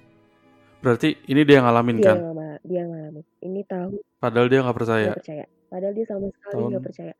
Berarti 0.79 1.15
ini 1.25 1.41
dia 1.41 1.57
yang 1.57 1.65
ngalamin 1.65 1.95
dia 1.95 2.05
kan? 2.05 2.17
ngalamin 2.19 2.59
dia 2.61 2.83
ngalamin 2.83 3.25
ini 3.41 3.61
tahun 3.63 3.91
Padahal 4.17 4.47
dia 4.47 4.59
nggak 4.61 4.75
percaya. 4.75 5.07
nggak 5.07 5.19
percaya 5.19 5.45
padahal 5.65 5.93
dia 5.93 6.05
sama 6.05 6.27
sekali 6.29 6.53
Tahun- 6.53 6.69
nggak 6.69 6.83
percaya 6.83 7.13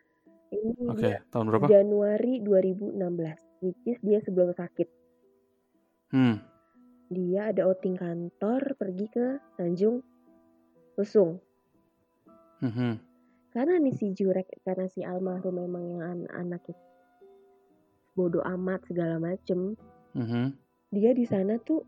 ini 0.51 0.71
Oke, 0.85 1.01
dia 1.01 1.17
tahun 1.25 1.45
berapa? 1.47 1.65
Januari 1.67 2.33
2016 2.39 2.93
which 3.61 3.81
is 3.85 3.97
dia 3.99 4.19
sebelum 4.19 4.51
sakit 4.51 4.87
Hmm, 6.09 6.37
dia 7.09 7.49
ada 7.49 7.65
outing 7.65 7.95
kantor 7.95 8.61
pergi 8.75 9.07
ke 9.07 9.25
Tanjung 9.55 10.05
Lesung 10.93 11.41
mhm. 12.59 13.01
karena 13.49 13.73
nih 13.79 13.91
si 13.91 14.11
Jurek 14.11 14.45
karena 14.61 14.85
si 14.85 15.01
almarhum 15.01 15.57
memang 15.57 15.83
yang 15.87 16.01
an 16.03 16.19
anaknya 16.29 16.77
bodoh 18.13 18.45
amat 18.45 18.85
segala 18.85 19.17
macem 19.17 19.73
mhm. 20.13 20.53
dia 20.89 21.11
di 21.11 21.25
sana 21.25 21.57
tuh 21.59 21.81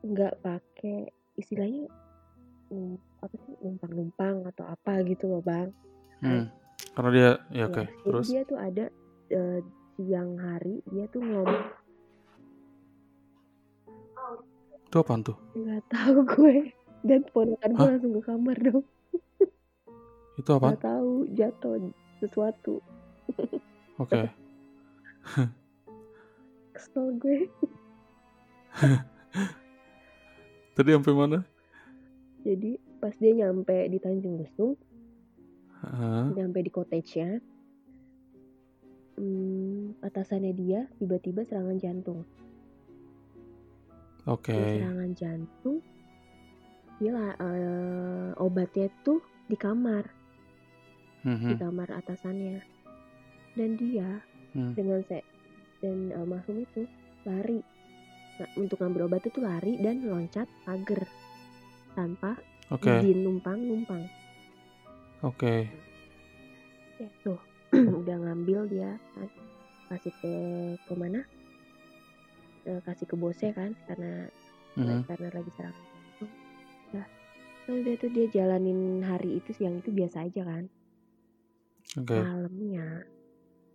nggak 0.00 0.38
pakai 0.38 1.08
istilahnya 1.34 1.90
num- 2.68 3.00
apa 3.18 3.34
sih 3.40 3.54
numpang-numpang 3.58 4.44
atau 4.46 4.64
apa 4.64 5.02
gitu 5.02 5.26
loh 5.26 5.40
bang 5.40 5.70
Hmm. 6.16 6.48
Karena 6.96 7.10
dia, 7.10 7.30
ya 7.52 7.64
oke. 7.68 7.76
Ya, 7.76 7.90
jadi 7.90 8.00
Terus, 8.00 8.26
dia 8.26 8.42
tuh 8.44 8.56
ada 8.56 8.84
eh, 9.28 9.60
siang 9.92 10.40
hari 10.40 10.80
dia 10.88 11.04
tuh 11.06 11.20
ngomong 11.20 11.64
itu 14.80 14.96
apaan 14.96 15.20
tuh? 15.20 15.36
nggak 15.52 15.82
tahu 15.86 16.18
gue 16.24 16.56
dan 17.02 17.20
ponakan 17.28 17.70
gue 17.74 17.88
langsung 17.90 18.12
ke 18.14 18.22
kamar 18.22 18.56
dong 18.56 18.84
Itu 20.34 20.50
apaan? 20.50 20.70
nggak 20.72 20.84
tahu 20.86 21.10
jatuh 21.30 21.74
sesuatu 22.18 22.74
Oke. 23.96 24.24
kesel 26.74 27.14
gue 27.16 27.46
Tadi 30.74 30.90
sampai 30.90 31.14
mana? 31.14 31.38
jadi 32.44 32.76
pas 33.00 33.14
dia 33.16 33.32
nyampe 33.32 33.72
di 33.88 33.96
Tanjung 33.96 34.36
Lesung 34.36 34.76
Hah? 35.80 36.28
nyampe 36.34 36.60
di 36.60 36.68
cottage-nya 36.68 37.40
hmm, 39.16 40.02
atasannya 40.02 40.52
dia 40.52 40.84
tiba-tiba 40.98 41.40
serangan 41.44 41.78
jantung 41.78 42.20
Oke. 44.24 44.52
Dia 44.52 44.76
serangan 44.80 45.10
jantung 45.14 45.78
dia 46.96 47.12
eh, 47.36 48.30
obatnya 48.36 48.88
tuh 49.00 49.20
di 49.46 49.56
kamar 49.56 50.04
di 51.24 51.28
Mhm. 51.28 51.56
kamar 51.56 51.88
atasannya 51.94 52.60
dan 53.56 53.70
dia 53.76 54.20
Hmm. 54.52 54.76
dengan 54.76 55.00
se 55.02 55.24
dan 55.84 56.16
almarhum 56.16 56.64
itu 56.64 56.88
lari. 57.28 57.60
Nah, 58.40 58.48
untuk 58.56 58.80
ngambil 58.80 59.06
obat 59.06 59.22
itu 59.28 59.38
lari 59.38 59.76
dan 59.78 60.00
loncat 60.08 60.48
pagar 60.64 61.04
tanpa 61.92 62.40
Oke, 62.72 62.90
izin 63.04 63.22
numpang 63.22 63.60
numpang 63.60 64.02
oke. 65.20 65.68
eh 66.98 67.10
tuh 67.22 67.38
udah 68.00 68.16
ngambil 68.24 68.66
dia 68.66 68.96
kan. 69.14 69.28
Kasih 69.84 70.12
ke 70.18 70.32
ke 70.88 70.94
mana 70.96 71.20
Eh, 72.64 72.80
kasih 72.80 73.04
ke 73.04 73.12
bosnya 73.14 73.52
kan 73.52 73.76
karena 73.84 74.24
Mhm. 74.74 75.04
karena 75.04 75.28
lagi 75.30 75.50
serangan 75.52 75.84
jantung 75.84 76.32
nah 76.96 77.06
kan 77.68 77.74
udah 77.76 77.94
tuh 78.00 78.08
dia 78.08 78.26
jalanin 78.32 79.04
hari 79.04 79.36
itu 79.36 79.52
siang 79.52 79.84
itu 79.84 79.92
biasa 79.92 80.24
aja 80.24 80.42
kan. 80.48 80.64
Oke. 82.00 82.16
malamnya 82.16 83.04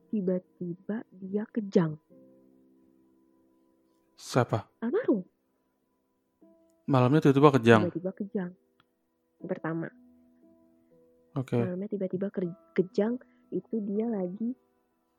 tiba-tiba 0.09 0.97
dia 1.11 1.43
kejang 1.49 1.95
Siapa? 4.13 4.67
almarhum 4.79 5.23
Malamnya 6.85 7.21
tiba-tiba 7.23 7.53
kejang. 7.55 7.81
tiba-tiba 7.85 8.11
kejang 8.15 8.51
Yang 9.39 9.47
pertama 9.47 9.87
Oke. 11.33 11.55
malamnya 11.55 11.87
tiba-tiba 11.87 12.27
kejang 12.73 13.21
itu 13.49 13.75
dia 13.79 14.05
lagi 14.05 14.57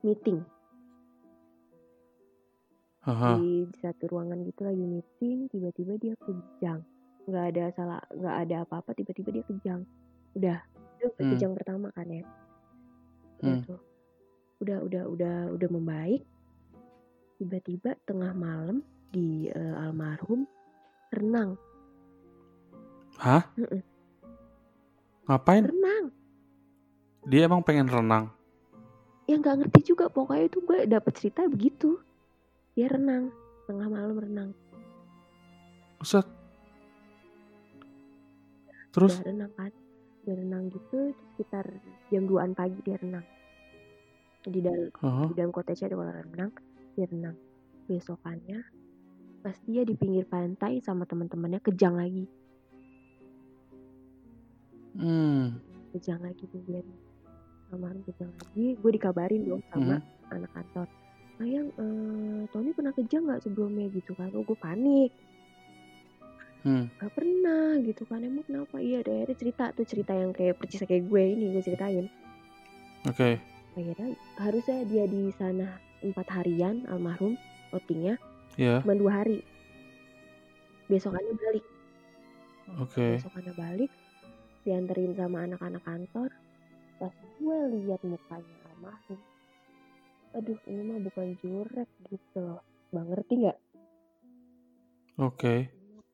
meeting 0.00 0.42
Aha. 3.03 3.38
di 3.38 3.64
satu 3.81 4.05
ruangan 4.09 4.44
gitu 4.44 4.61
lagi 4.62 4.83
meeting 4.83 5.48
tiba-tiba 5.48 5.96
dia 5.96 6.14
kejang 6.20 6.85
nggak 7.24 7.44
ada 7.48 7.64
salah 7.72 8.03
nggak 8.11 8.37
ada 8.40 8.57
apa-apa 8.62 8.90
tiba-tiba 8.92 9.31
dia 9.33 9.44
kejang 9.46 9.81
udah 10.33 10.59
itu 10.98 11.09
Hmm. 11.16 11.31
kejang 11.33 11.53
pertama 11.55 11.88
kan 11.90 12.07
ya 12.07 12.24
udah 13.38 13.55
Hmm. 13.57 13.64
tuh 13.64 13.81
udah 14.61 14.79
udah 14.85 15.05
udah 15.09 15.37
udah 15.57 15.68
membaik 15.73 16.23
tiba-tiba 17.37 17.96
tengah 18.05 18.33
malam 18.33 18.85
di 19.09 19.49
eh, 19.49 19.75
almarhum 19.81 20.44
renang 21.11 21.57
Hah? 23.18 23.44
Ngapain? 25.27 25.64
renang 25.66 26.05
Dia 27.27 27.44
emang 27.44 27.61
pengen 27.61 27.85
renang. 27.87 28.33
ya 29.25 29.37
nggak 29.37 29.62
ngerti 29.62 29.92
juga 29.92 30.09
pokoknya 30.09 30.44
itu 30.46 30.59
gue 30.61 30.79
dapet 30.87 31.12
cerita 31.14 31.46
begitu 31.46 32.01
dia 32.75 32.90
renang 32.90 33.31
tengah 33.64 33.87
malam 33.87 34.16
renang 34.18 34.51
Buset. 35.96 36.25
Terus? 38.90 39.20
udah 39.20 39.27
renang 39.27 39.53
kan 39.55 39.73
dia 40.20 40.35
renang 40.35 40.64
gitu 40.68 41.14
sekitar 41.33 41.64
jam 42.11 42.27
2an 42.27 42.53
pagi 42.53 42.81
dia 42.83 42.99
renang 42.99 43.23
di 44.46 44.61
dalam 44.61 44.88
Aha. 45.00 45.29
di 45.29 45.35
dalam 45.37 45.53
cottage 45.53 45.85
ada 45.85 45.92
kolam 45.92 46.16
renang 46.16 46.53
dia 46.96 47.05
renang 47.05 47.37
besokannya 47.85 48.64
pas 49.40 49.57
dia 49.64 49.83
di 49.85 49.92
pinggir 49.92 50.24
pantai 50.24 50.81
sama 50.81 51.05
teman-temannya 51.05 51.61
kejang 51.61 51.96
lagi 51.96 52.24
Hmm. 54.90 55.55
kejang 55.92 56.18
lagi 56.18 56.44
tuh 56.50 56.61
dia 56.66 56.83
almarhum 57.70 58.03
kejang 58.03 58.33
lagi 58.33 58.74
gue 58.74 58.90
dikabarin 58.90 59.42
dong 59.44 59.62
sama 59.70 59.96
Mhm. 59.96 60.33
anak 60.35 60.50
kantor 60.50 60.87
ayang 61.40 61.68
eh, 61.70 62.40
Tony 62.50 62.70
pernah 62.72 62.92
kejang 62.92 63.22
nggak 63.24 63.40
sebelumnya 63.40 63.87
gitu 63.88 64.12
kan 64.12 64.29
oh 64.33 64.42
gue 64.42 64.57
panik 64.57 65.12
Hmm. 66.61 66.92
gak 67.00 67.16
pernah 67.16 67.81
gitu 67.81 68.05
kan 68.05 68.20
emang 68.20 68.44
kenapa 68.44 68.76
iya 68.76 69.00
ada 69.00 69.09
akhirnya 69.16 69.33
cerita 69.33 69.72
tuh 69.72 69.88
cerita 69.88 70.12
yang 70.12 70.29
kayak 70.29 70.61
percis 70.61 70.85
kayak 70.85 71.09
gue 71.09 71.22
ini 71.24 71.57
gue 71.57 71.62
ceritain 71.64 72.05
Oke. 73.09 73.40
Akhirnya 73.72 74.09
harusnya 74.37 74.83
dia 74.85 75.04
di 75.06 75.30
sana 75.33 75.66
empat 76.00 76.26
harian 76.33 76.85
almarhum 76.87 77.37
outingnya 77.70 78.18
Ya. 78.59 78.83
cuma 78.83 78.98
dua 78.98 79.22
hari. 79.22 79.46
Besokannya 80.87 81.35
balik. 81.35 81.64
Oke. 82.78 83.06
besokannya 83.18 83.54
balik 83.54 83.90
dianterin 84.62 85.14
sama 85.14 85.42
anak-anak 85.44 85.83
kantor. 85.83 86.30
Pas 86.98 87.14
gue 87.14 87.59
lihat 87.78 88.00
mukanya 88.02 88.56
almarhum 88.68 89.20
aduh 90.30 90.59
ini 90.64 90.83
mah 90.85 90.98
bukan 91.00 91.35
jurek 91.38 91.90
gitu 92.06 92.38
loh. 92.38 92.62
Bang 92.90 93.06
ngerti 93.06 93.35
nggak? 93.38 93.59
Oke. 95.18 95.70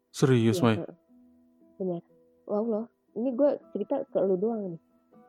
Serius, 0.09 0.57
Iya, 0.59 0.65
Mai? 0.65 0.77
bener. 1.77 2.03
Wow 2.47 2.65
loh 2.65 2.87
ini 3.13 3.33
gue 3.33 3.51
cerita 3.73 4.05
ke 4.05 4.19
lu 4.21 4.37
doang 4.37 4.77
nih. 4.77 4.81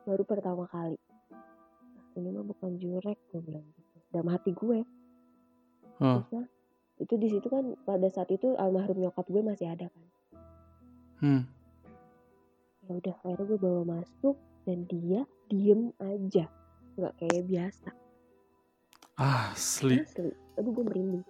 Baru 0.04 0.24
pertama 0.24 0.64
kali. 0.66 0.96
"Ah, 0.96 1.07
ini 2.18 2.34
mah 2.34 2.44
bukan 2.44 2.74
jurek 2.76 3.18
gue 3.30 3.40
bilang 3.40 3.64
gitu. 3.78 3.96
Dalam 4.10 4.28
hati 4.34 4.50
gue. 4.50 4.82
Huh. 5.98 6.22
terus 6.22 6.30
lah, 6.30 6.46
itu 6.98 7.14
di 7.18 7.28
situ 7.30 7.46
kan 7.46 7.74
pada 7.86 8.06
saat 8.10 8.30
itu 8.34 8.54
almarhum 8.58 8.98
nyokap 8.98 9.26
gue 9.30 9.42
masih 9.42 9.70
ada 9.70 9.86
kan. 9.86 10.06
Hmm. 11.18 11.42
ya 12.86 12.94
udah 12.94 13.14
akhirnya 13.26 13.44
gue 13.50 13.58
bawa 13.58 13.82
masuk 13.98 14.38
dan 14.66 14.86
dia 14.86 15.26
diem 15.50 15.90
aja. 15.98 16.46
Nggak 16.98 17.14
kayak 17.18 17.44
biasa. 17.46 17.90
Asli. 19.18 19.98
asli. 19.98 20.30
Aduh 20.58 20.70
gue 20.74 20.84
merinding. 20.86 21.26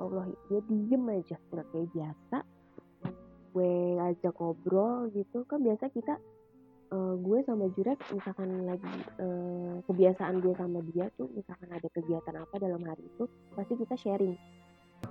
Allah 0.00 0.28
dia 0.48 0.60
diem 0.64 1.04
aja. 1.12 1.36
Nggak 1.52 1.66
kayak 1.72 1.88
biasa. 1.92 2.38
Gue 3.52 3.72
ajak 4.00 4.34
ngobrol 4.40 5.12
gitu. 5.12 5.44
Kan 5.44 5.60
biasa 5.64 5.92
kita 5.92 6.16
eh, 6.88 7.14
gue 7.18 7.38
sama 7.44 7.64
Jurek 7.72 7.98
misalkan 8.10 8.48
lagi 8.64 8.88
eh, 9.18 9.74
kebiasaan 9.84 10.40
gue 10.40 10.54
sama 10.54 10.78
dia 10.88 11.06
tuh 11.14 11.28
misalkan 11.32 11.68
ada 11.68 11.88
kegiatan 11.92 12.34
apa 12.36 12.54
dalam 12.56 12.80
hari 12.82 13.04
itu 13.04 13.24
pasti 13.52 13.74
kita 13.76 13.94
sharing 13.94 14.36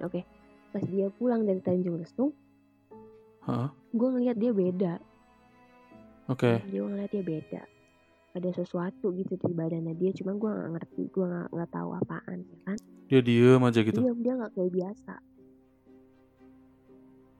oke 0.01 0.21
pas 0.67 0.83
dia 0.83 1.07
pulang 1.15 1.43
dari 1.43 1.61
Tanjung 1.61 1.97
Lesung 1.97 2.31
Hah? 3.47 3.71
gue 3.93 4.09
ngeliat 4.11 4.35
dia 4.35 4.51
beda 4.51 4.93
Oke. 6.27 6.59
dia 6.67 6.83
ngeliat 6.83 7.07
dia 7.07 7.23
beda 7.23 7.61
ada 8.35 8.49
sesuatu 8.51 9.15
gitu 9.15 9.33
di 9.39 9.53
badannya 9.55 9.95
dia 9.95 10.11
cuma 10.13 10.35
gue 10.35 10.45
nggak 10.51 10.69
ngerti 10.75 11.01
gue 11.09 11.25
nggak 11.25 11.47
nggak 11.55 11.69
tahu 11.71 11.89
apaan 11.95 12.39
ya 12.43 12.57
kan 12.67 12.77
Dia 13.07 13.21
diem 13.23 13.61
aja 13.63 13.79
gitu. 13.81 13.99
diam 14.03 14.19
dia 14.19 14.33
nggak 14.35 14.51
kayak 14.53 14.71
biasa 14.75 15.13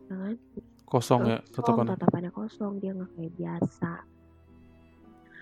ya 0.08 0.16
kan 0.16 0.36
Kosong 0.88 1.22
ya 1.28 1.38
kosong 1.52 1.76
tatapannya. 1.84 1.92
tatapannya 2.00 2.32
kosong 2.32 2.74
dia 2.80 2.92
nggak 2.96 3.12
kayak 3.20 3.34
biasa 3.36 3.92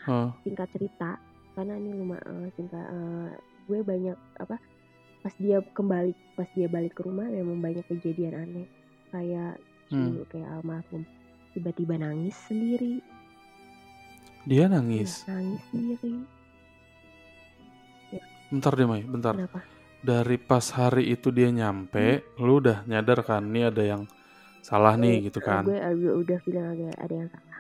Hah. 0.06 0.30
singkat 0.42 0.70
cerita 0.70 1.18
karena 1.52 1.74
ini 1.76 1.92
lumayan 1.94 2.50
singkat 2.54 2.86
eh, 2.86 3.30
gue 3.66 3.80
banyak 3.82 4.14
apa 4.38 4.56
pas 5.20 5.34
dia 5.36 5.58
kembali 5.68 6.14
pas 6.34 6.46
dia 6.52 6.68
balik 6.68 6.94
ke 6.94 7.02
rumah 7.02 7.26
memang 7.26 7.58
banyak 7.58 7.82
kejadian 7.88 8.38
aneh 8.40 8.68
kayak 9.10 9.58
Hmm. 9.86 10.18
kayak 10.28 10.50
almarhum 10.52 11.06
tiba-tiba 11.52 11.94
nangis 11.96 12.34
sendiri 12.42 13.06
Dia 14.44 14.66
Iya, 14.66 14.66
nangis. 14.72 15.26
nangis 15.26 15.62
sendiri 15.68 16.26
Bentar 18.48 18.74
deh, 18.74 18.86
Mai. 18.86 19.02
Bentar. 19.02 19.34
kenapa 19.34 19.62
Dari 20.02 20.38
pas 20.38 20.66
hari 20.72 21.10
itu 21.10 21.30
dia 21.30 21.50
nyampe, 21.50 22.22
lu 22.38 22.58
udah 22.58 22.86
nyadar 22.86 23.22
kan 23.22 23.42
nih 23.42 23.70
ada 23.70 23.84
yang 23.84 24.02
salah 24.60 24.94
nih 24.94 25.26
gitu 25.26 25.38
Eh, 25.38 25.44
kan. 25.44 25.66
gue 25.66 25.78
agak 25.78 26.14
udah 26.16 26.40
bilang 26.42 26.66
ada 26.68 26.90
ada 26.96 27.14
yang 27.16 27.30
salah 27.30 27.58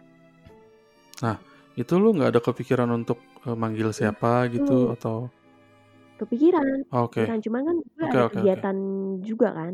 Itu 1.76 2.00
lu 2.00 2.16
nggak 2.16 2.32
ada 2.32 2.42
kepikiran 2.42 2.88
untuk 2.90 3.20
eh, 3.44 3.54
manggil 3.54 3.92
siapa 3.92 4.48
gitu 4.48 4.90
Hmm. 4.90 4.96
atau 4.96 5.16
kepikiran 6.16 6.88
Oke. 6.96 7.28
Kan 7.28 7.44
cuman 7.44 7.62
kan 7.62 7.76
gue 7.78 7.92
Oke, 8.00 8.08
ada 8.08 8.22
oke. 8.26 8.34
kegiatan 8.34 8.78
juga 9.20 9.50
kan 9.52 9.74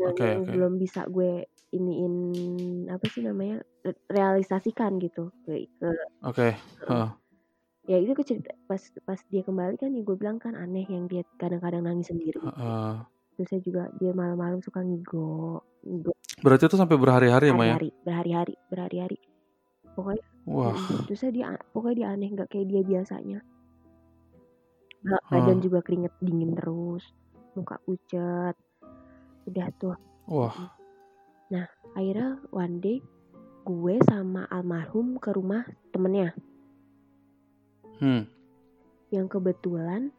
yang, 0.00 0.12
Oke, 0.16 0.24
yang 0.24 0.42
oke. 0.42 0.52
belum 0.56 0.72
bisa 0.80 1.04
gue 1.06 1.44
iniin 1.70 2.14
apa 2.88 3.04
sih 3.08 3.20
namanya 3.20 3.60
re- 3.80 4.00
realisasikan 4.08 4.96
gitu 4.96 5.28
ke, 5.44 5.68
ke- 5.76 6.08
Oke. 6.24 6.56
Heeh. 6.56 7.08
ya 7.82 7.96
itu 7.98 8.14
ke 8.14 8.22
cerita 8.22 8.54
pas 8.64 8.78
pas 9.02 9.18
dia 9.26 9.42
kembali 9.42 9.74
kan 9.74 9.90
ya 9.90 10.00
gue 10.00 10.16
bilang 10.16 10.38
kan 10.38 10.54
aneh 10.54 10.86
yang 10.86 11.10
dia 11.10 11.26
kadang-kadang 11.36 11.82
nangis 11.82 12.08
sendiri 12.08 12.38
Heeh. 12.38 12.92
terus 13.34 13.48
saya 13.50 13.60
juga 13.60 13.90
dia 13.98 14.14
malam-malam 14.14 14.62
suka 14.62 14.80
ngigo 14.80 15.60
ngigo 15.84 16.14
Berarti 16.40 16.64
itu 16.66 16.76
sampai 16.78 16.96
berhari-hari 16.96 17.50
ya, 17.50 17.52
ya? 17.52 17.58
hari-hari 17.76 17.88
berhari-hari 18.06 18.54
berhari-hari 18.70 19.18
pokoknya 19.92 20.24
Wah. 20.42 20.74
terus 21.06 21.22
saya 21.22 21.30
dia 21.30 21.46
pokoknya 21.70 21.94
dia 21.94 22.08
aneh 22.14 22.28
nggak 22.34 22.50
kayak 22.50 22.66
dia 22.66 22.82
biasanya 22.82 23.38
Ba- 25.02 25.24
badan 25.30 25.58
juga 25.62 25.82
keringet 25.82 26.14
dingin 26.22 26.54
terus 26.58 27.02
muka 27.54 27.78
pucat 27.86 28.54
udah 29.46 29.68
tuh 29.78 29.98
Wah. 30.30 30.54
akhirnya 31.92 32.40
one 32.50 32.80
day 32.80 32.98
gue 33.62 33.94
sama 34.08 34.48
almarhum 34.48 35.20
ke 35.20 35.30
rumah 35.30 35.62
temennya 35.92 36.34
Hmm. 38.02 38.26
yang 39.14 39.30
kebetulan 39.30 40.10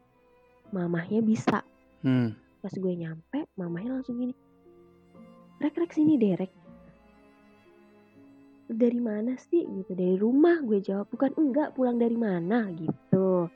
mamahnya 0.71 1.19
bisa 1.19 1.65
Hmm. 1.99 2.31
pas 2.63 2.71
gue 2.71 2.93
nyampe 2.95 3.43
mamahnya 3.59 3.99
langsung 3.99 4.21
gini 4.21 4.31
rek 5.59 5.75
rek 5.75 5.91
sini 5.91 6.15
deh 6.15 6.39
rek 6.39 6.53
dari 8.69 8.99
mana 8.99 9.35
sih? 9.37 9.63
Gitu. 9.63 9.91
Dari 9.91 10.15
rumah 10.15 10.61
gue 10.61 10.79
jawab. 10.79 11.09
Bukan 11.09 11.31
enggak 11.35 11.73
pulang 11.73 11.97
dari 11.97 12.15
mana? 12.15 12.69
Gitu. 12.71 13.47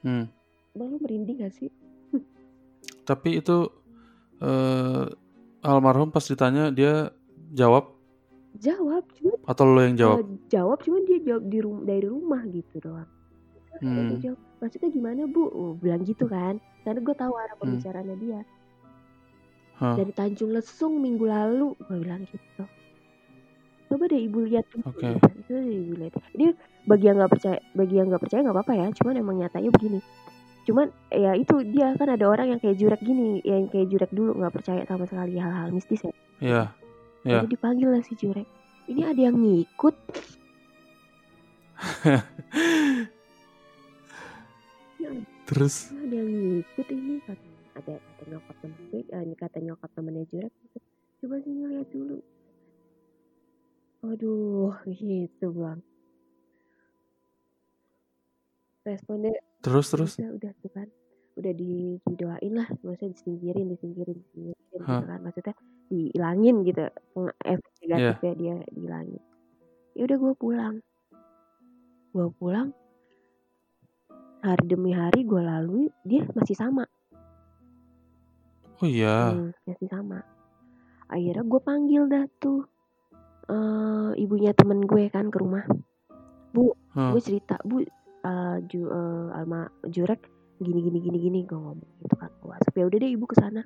Hmm. 0.00 0.24
baru 0.70 0.96
merinding 0.96 1.44
gak 1.44 1.52
sih? 1.52 1.68
Tapi 3.08 3.42
itu 3.42 3.68
eh 4.40 5.04
almarhum 5.60 6.08
pas 6.08 6.24
ditanya 6.24 6.72
dia 6.72 7.12
jawab? 7.52 7.92
Jawab 8.56 9.04
cuma 9.18 9.36
atau 9.44 9.64
lo 9.68 9.82
yang 9.84 9.98
jawab? 9.98 10.24
jawab 10.48 10.78
cuma 10.82 11.04
dia 11.04 11.20
jawab 11.20 11.44
di 11.46 11.58
rum 11.60 11.84
dari 11.84 12.06
rumah 12.06 12.42
gitu 12.48 12.80
doang. 12.80 13.10
Hmm. 13.82 14.14
dia 14.14 14.30
jawab, 14.32 14.40
maksudnya 14.62 14.88
gimana 14.88 15.20
bu? 15.28 15.42
Oh, 15.52 15.72
bilang 15.76 16.02
gitu 16.02 16.24
kan. 16.24 16.56
Karena 16.86 17.00
gue 17.04 17.14
tahu 17.14 17.32
arah 17.36 17.52
Hmm. 17.54 17.60
pembicaraannya 17.60 18.16
dia. 18.16 18.40
Hah. 19.80 19.96
dari 19.96 20.12
Tanjung 20.12 20.52
Lesung 20.52 21.00
minggu 21.00 21.24
lalu 21.24 21.72
gue 21.88 21.96
bilang 22.04 22.20
gitu 22.28 22.68
coba 23.90 24.06
deh 24.06 24.22
ibu 24.22 24.38
lihat 24.46 24.64
Oke. 24.86 25.02
gitu. 25.02 25.26
itu 25.42 25.50
deh 25.50 25.76
ibu 25.82 25.94
lihat 25.98 26.14
ini 26.38 26.54
bagi 26.86 27.04
yang 27.10 27.18
nggak 27.18 27.32
percaya 27.34 27.58
bagi 27.74 27.94
yang 27.98 28.06
nggak 28.06 28.22
percaya 28.22 28.40
nggak 28.46 28.54
apa-apa 28.54 28.72
ya 28.78 28.86
cuman 28.94 29.14
emang 29.18 29.36
nyatanya 29.42 29.70
begini 29.74 29.98
cuman 30.62 30.86
ya 31.10 31.32
itu 31.34 31.54
dia 31.66 31.90
kan 31.98 32.08
ada 32.14 32.24
orang 32.30 32.54
yang 32.54 32.60
kayak 32.62 32.78
jurek 32.78 33.02
gini 33.02 33.42
yang 33.42 33.66
kayak 33.66 33.90
jurek 33.90 34.10
dulu 34.14 34.38
nggak 34.38 34.54
percaya 34.54 34.86
sama 34.86 35.10
sekali 35.10 35.34
hal-hal 35.42 35.74
mistis 35.74 36.06
ya 36.06 36.14
Iya. 36.40 36.62
Ya. 37.26 37.42
jadi 37.42 37.48
dipanggil 37.52 37.88
lah 37.90 38.02
si 38.06 38.14
jurek 38.14 38.46
ini 38.86 39.02
ada 39.02 39.20
yang 39.20 39.36
ngikut 39.36 39.96
Terus 45.50 45.90
ada 45.90 46.14
yang 46.14 46.30
ngikut 46.30 46.86
ini 46.94 47.18
kata 47.26 47.48
ada 47.74 47.94
kata 47.98 48.22
nyokap 48.30 48.56
temen 48.62 48.78
gue 48.92 49.00
eh, 49.02 49.22
ini 49.26 49.34
kata 49.34 49.58
nyokap 49.58 49.90
temennya 49.98 50.24
jurek 50.30 50.52
gitu. 50.62 50.78
coba 51.24 51.34
sini 51.42 51.66
lihat 51.66 51.88
dulu 51.90 52.22
aduh 54.00 54.74
gitu 54.88 55.46
bang. 55.52 55.80
Responnya 58.80 59.36
terus 59.60 59.86
terus. 59.92 60.12
udah 60.16 60.30
udah 60.40 60.52
tuh 60.64 60.70
kan. 60.72 60.88
Udah 61.38 61.52
di 61.54 61.96
didoain 62.04 62.52
lah 62.52 62.68
maksudnya 62.84 63.12
disingkirin 63.16 63.66
disingkirin 63.76 64.16
disingkirin 64.16 64.60
gitu 64.72 64.84
Hah. 64.88 65.04
kan. 65.04 65.20
Maksudnya 65.20 65.54
dihilangin 65.92 66.56
gitu 66.64 66.82
efek 67.44 67.72
negatifnya 67.84 68.32
dia 68.36 68.56
dihilangin. 68.72 69.22
Ya 69.94 70.02
udah 70.08 70.16
gue 70.16 70.34
pulang. 70.38 70.76
Gue 72.10 72.28
pulang 72.40 72.72
hari 74.40 74.64
demi 74.64 74.96
hari 74.96 75.20
gue 75.28 75.42
lalui 75.44 75.86
dia 76.04 76.24
masih 76.32 76.56
sama. 76.56 76.88
Oh 78.80 78.88
iya. 78.88 79.36
Hmm, 79.36 79.52
masih 79.68 79.88
sama. 79.92 80.24
Akhirnya 81.12 81.44
gue 81.44 81.60
panggil 81.60 82.02
dah 82.08 82.24
tuh 82.40 82.64
eh 83.50 84.10
ibunya 84.22 84.54
temen 84.54 84.86
gue 84.86 85.10
kan 85.10 85.26
ke 85.28 85.38
rumah 85.42 85.66
Hah. 86.90 87.14
gue 87.14 87.22
cerita 87.22 87.54
bu 87.62 87.82
eh, 87.82 88.56
ju, 88.66 88.90
eh, 88.90 89.26
alma 89.38 89.70
jurek 89.86 90.26
gini 90.58 90.82
gini 90.82 90.98
gini 90.98 91.18
gini 91.18 91.38
gue 91.46 91.54
ngomong 91.56 91.90
gitu 92.02 92.14
kan 92.18 92.30
gue 92.42 92.50
WhatsApp 92.50 92.76
ya 92.76 92.84
udah 92.90 92.98
deh 92.98 93.10
ibu 93.14 93.24
ke 93.30 93.36
sana 93.38 93.62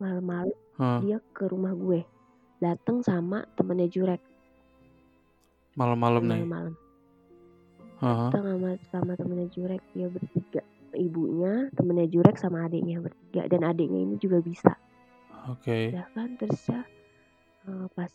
malam-malam 0.00 0.56
Hah. 0.80 0.98
dia 1.04 1.20
ke 1.36 1.44
rumah 1.46 1.76
gue 1.76 2.00
dateng 2.58 3.04
sama 3.04 3.44
temennya 3.54 3.86
jurek 3.92 4.22
Malam-malam 5.78 6.26
nih. 6.26 6.42
malam-malam 6.42 6.74
Hah. 8.00 8.32
dateng 8.32 8.44
sama 8.48 8.68
sama 8.90 9.12
temennya 9.14 9.48
jurek 9.52 9.82
dia 9.92 10.08
bertiga 10.08 10.62
ibunya 10.96 11.68
temennya 11.76 12.08
jurek 12.08 12.40
sama 12.40 12.64
adiknya 12.66 13.04
bertiga 13.04 13.44
dan 13.52 13.62
adiknya 13.68 14.00
ini 14.08 14.16
juga 14.16 14.40
bisa 14.40 14.72
Oke. 15.52 15.92
udah 15.92 16.06
kan 16.16 16.28
terus 16.40 16.62
ya 16.66 16.82
eh, 17.68 17.86
pas 17.92 18.10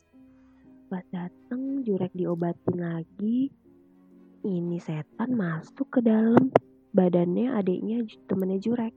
pas 0.94 1.02
dateng 1.10 1.82
jurek 1.82 2.14
diobatin 2.14 2.78
lagi. 2.78 3.50
Ini 4.46 4.78
setan 4.78 5.34
masuk 5.34 5.90
ke 5.90 6.06
dalam. 6.06 6.54
Badannya 6.94 7.50
adiknya 7.58 8.06
temennya 8.30 8.62
jurek. 8.62 8.94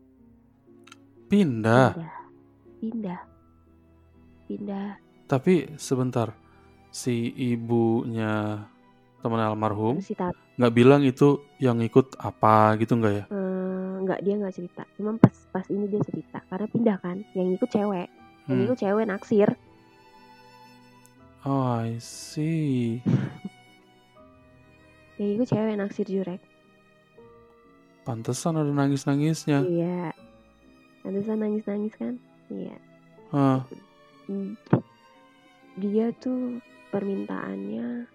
Pindah. 1.32 1.96
pindah. 1.96 2.16
Pindah. 2.84 3.20
Pindah. 4.44 4.88
Tapi 5.24 5.72
sebentar. 5.80 6.36
Si 6.92 7.32
ibunya 7.32 8.60
teman 9.24 9.40
almarhum 9.40 9.96
si 10.04 10.12
nggak 10.60 10.74
bilang 10.76 11.00
itu 11.00 11.48
yang 11.56 11.80
ikut 11.80 12.14
apa 12.20 12.76
gitu 12.76 12.94
nggak 13.00 13.14
ya? 13.16 13.24
eh, 13.32 13.92
nggak 14.04 14.20
dia 14.20 14.34
nggak 14.36 14.52
cerita. 14.52 14.84
Cuma 15.00 15.16
pas 15.16 15.36
pas 15.48 15.64
ini 15.72 15.88
dia 15.88 16.04
cerita. 16.04 16.44
Karena 16.44 16.68
pindah 16.68 16.96
kan. 17.00 17.24
Yang 17.32 17.56
ikut 17.56 17.70
cewek. 17.72 18.08
Yang 18.52 18.56
Hmm. 18.60 18.64
ikut 18.68 18.78
cewek 18.84 19.04
naksir 19.08 19.48
Oh, 21.44 21.76
I 21.76 22.00
see. 22.00 23.04
yang 25.20 25.40
ikut 25.40 25.48
cewek 25.48 25.80
naksir 25.80 26.04
jurek 26.04 26.44
Pantesan 28.06 28.54
ada 28.54 28.70
nangis-nangisnya. 28.70 29.66
Iya. 29.66 30.14
Pantesan 31.02 31.42
nangis-nangis 31.42 31.90
kan? 31.98 32.14
Iya. 32.46 32.78
Hah. 33.34 33.66
Hmm. 34.30 34.54
Dia 35.74 36.14
tuh 36.14 36.62
permintaannya 36.94 38.06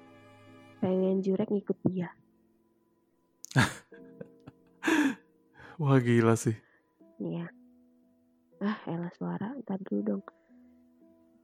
pengen 0.80 1.20
Jurek 1.20 1.52
ngikut 1.52 1.76
dia. 1.92 2.08
Wah 5.84 6.00
gila 6.00 6.40
sih. 6.40 6.56
Iya. 7.20 7.52
Ah, 8.64 8.80
elah 8.88 9.12
suara. 9.20 9.52
Ntar 9.60 9.84
dulu 9.84 10.02
dong. 10.08 10.24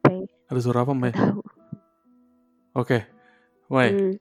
Pengen 0.08 0.32
Ada 0.48 0.60
suara 0.64 0.88
apa, 0.88 0.96
Mai? 0.96 1.12
tahu. 1.12 1.44
Oke. 2.78 3.10
Mai. 3.74 3.90
Hmm. 3.90 4.14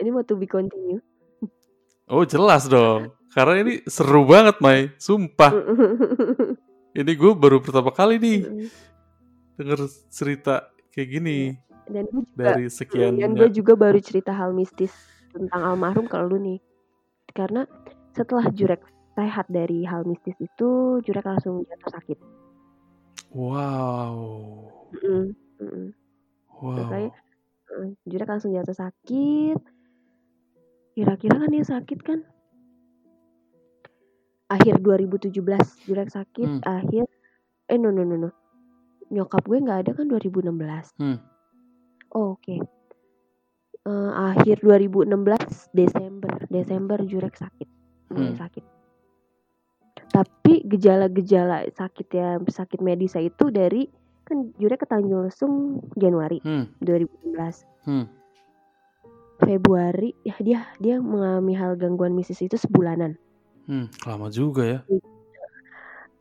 Ini 0.00 0.08
mau 0.08 0.24
to 0.24 0.40
be 0.40 0.48
continue. 0.48 0.98
Oh 2.08 2.24
jelas 2.24 2.66
dong. 2.66 3.12
Karena 3.36 3.60
ini 3.60 3.84
seru 3.84 4.24
banget, 4.24 4.56
Mai. 4.64 4.88
Sumpah. 4.96 5.52
Ini 6.92 7.08
gue 7.16 7.32
baru 7.32 7.56
pertama 7.64 7.88
kali 7.88 8.20
nih 8.20 8.68
denger 9.56 9.88
cerita 10.12 10.68
kayak 10.92 11.08
gini 11.08 11.56
Dan 11.88 12.04
gue 12.12 12.20
juga 12.28 12.36
dari 12.52 12.66
sekian 12.68 13.16
dan 13.16 13.32
gue 13.32 13.48
juga 13.48 13.72
baru 13.80 13.96
cerita 13.96 14.36
hal 14.36 14.52
mistis 14.52 14.92
tentang 15.32 15.72
almarhum 15.72 16.04
ke 16.04 16.16
lu 16.20 16.36
nih. 16.36 16.60
Karena 17.32 17.64
setelah 18.12 18.52
Jurek 18.52 18.84
sehat 19.16 19.48
dari 19.48 19.88
hal 19.88 20.04
mistis 20.04 20.36
itu, 20.36 21.00
Jurek 21.00 21.24
langsung 21.24 21.64
jatuh 21.64 21.90
sakit. 21.96 22.18
Wow. 23.32 24.12
Mm-mm, 24.92 25.32
mm-mm. 25.64 25.86
Wow. 26.60 26.92
Eh, 26.92 27.08
Jurek 28.06 28.28
langsung 28.28 28.52
jatuh 28.52 28.76
sakit. 28.76 29.58
Kira-kira 30.92 31.40
kan 31.40 31.50
dia 31.50 31.64
sakit 31.64 31.98
kan? 32.04 32.20
Akhir 34.52 34.84
2017 34.84 35.32
Jurek 35.88 36.12
sakit. 36.12 36.60
Hmm. 36.60 36.62
Akhir 36.62 37.08
eh 37.72 37.78
no 37.80 37.88
no 37.88 38.04
no 38.04 38.16
no. 38.20 38.30
Nyokap 39.08 39.44
gue 39.48 39.58
nggak 39.64 39.78
ada 39.88 39.90
kan 39.96 40.06
2016. 40.08 41.00
Hmm. 41.00 41.18
Oh, 42.12 42.36
Oke. 42.36 42.60
Eh, 43.82 44.10
akhir 44.14 44.62
2016 44.62 45.74
Desember 45.74 46.32
Desember 46.52 46.98
Jurek 47.02 47.34
sakit. 47.34 47.68
Hmm. 48.12 48.36
sakit. 48.36 48.64
Tapi 50.12 50.54
gejala-gejala 50.68 51.64
sakit 51.72 52.08
ya 52.12 52.36
sakit 52.36 52.84
medisnya 52.84 53.24
itu 53.24 53.48
dari 53.48 53.88
kan 54.22 54.54
Jurek 54.56 54.82
ke 54.82 54.86
Tanjung 54.86 55.26
Lesung 55.26 55.82
Januari 55.94 56.38
Hmm. 56.42 56.70
2016. 56.80 57.66
Hmm. 57.84 58.06
Februari 59.42 60.14
ya 60.22 60.38
dia 60.38 60.60
dia 60.78 61.02
mengalami 61.02 61.58
hal 61.58 61.74
gangguan 61.74 62.14
mistis 62.14 62.38
itu 62.42 62.54
sebulanan. 62.54 63.18
Hmm. 63.66 63.90
Lama 64.06 64.30
juga 64.30 64.62
ya. 64.62 64.80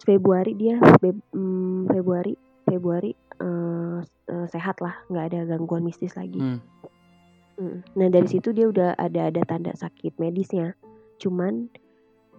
Februari 0.02 0.58
dia 0.58 0.82
Feb- 0.98 1.30
mm, 1.30 1.94
Februari 1.94 2.34
Februari 2.66 3.14
eh, 3.42 4.00
eh, 4.06 4.48
sehat 4.50 4.82
lah 4.82 4.98
nggak 5.14 5.26
ada 5.34 5.40
gangguan 5.46 5.86
mistis 5.86 6.18
lagi. 6.18 6.42
Hmm. 6.42 6.60
Mm. 7.62 7.78
Nah 7.94 8.08
dari 8.10 8.26
situ 8.26 8.50
dia 8.50 8.66
udah 8.66 8.98
ada 8.98 9.30
ada 9.30 9.42
tanda 9.46 9.74
sakit 9.78 10.18
medisnya. 10.18 10.74
Cuman 11.22 11.70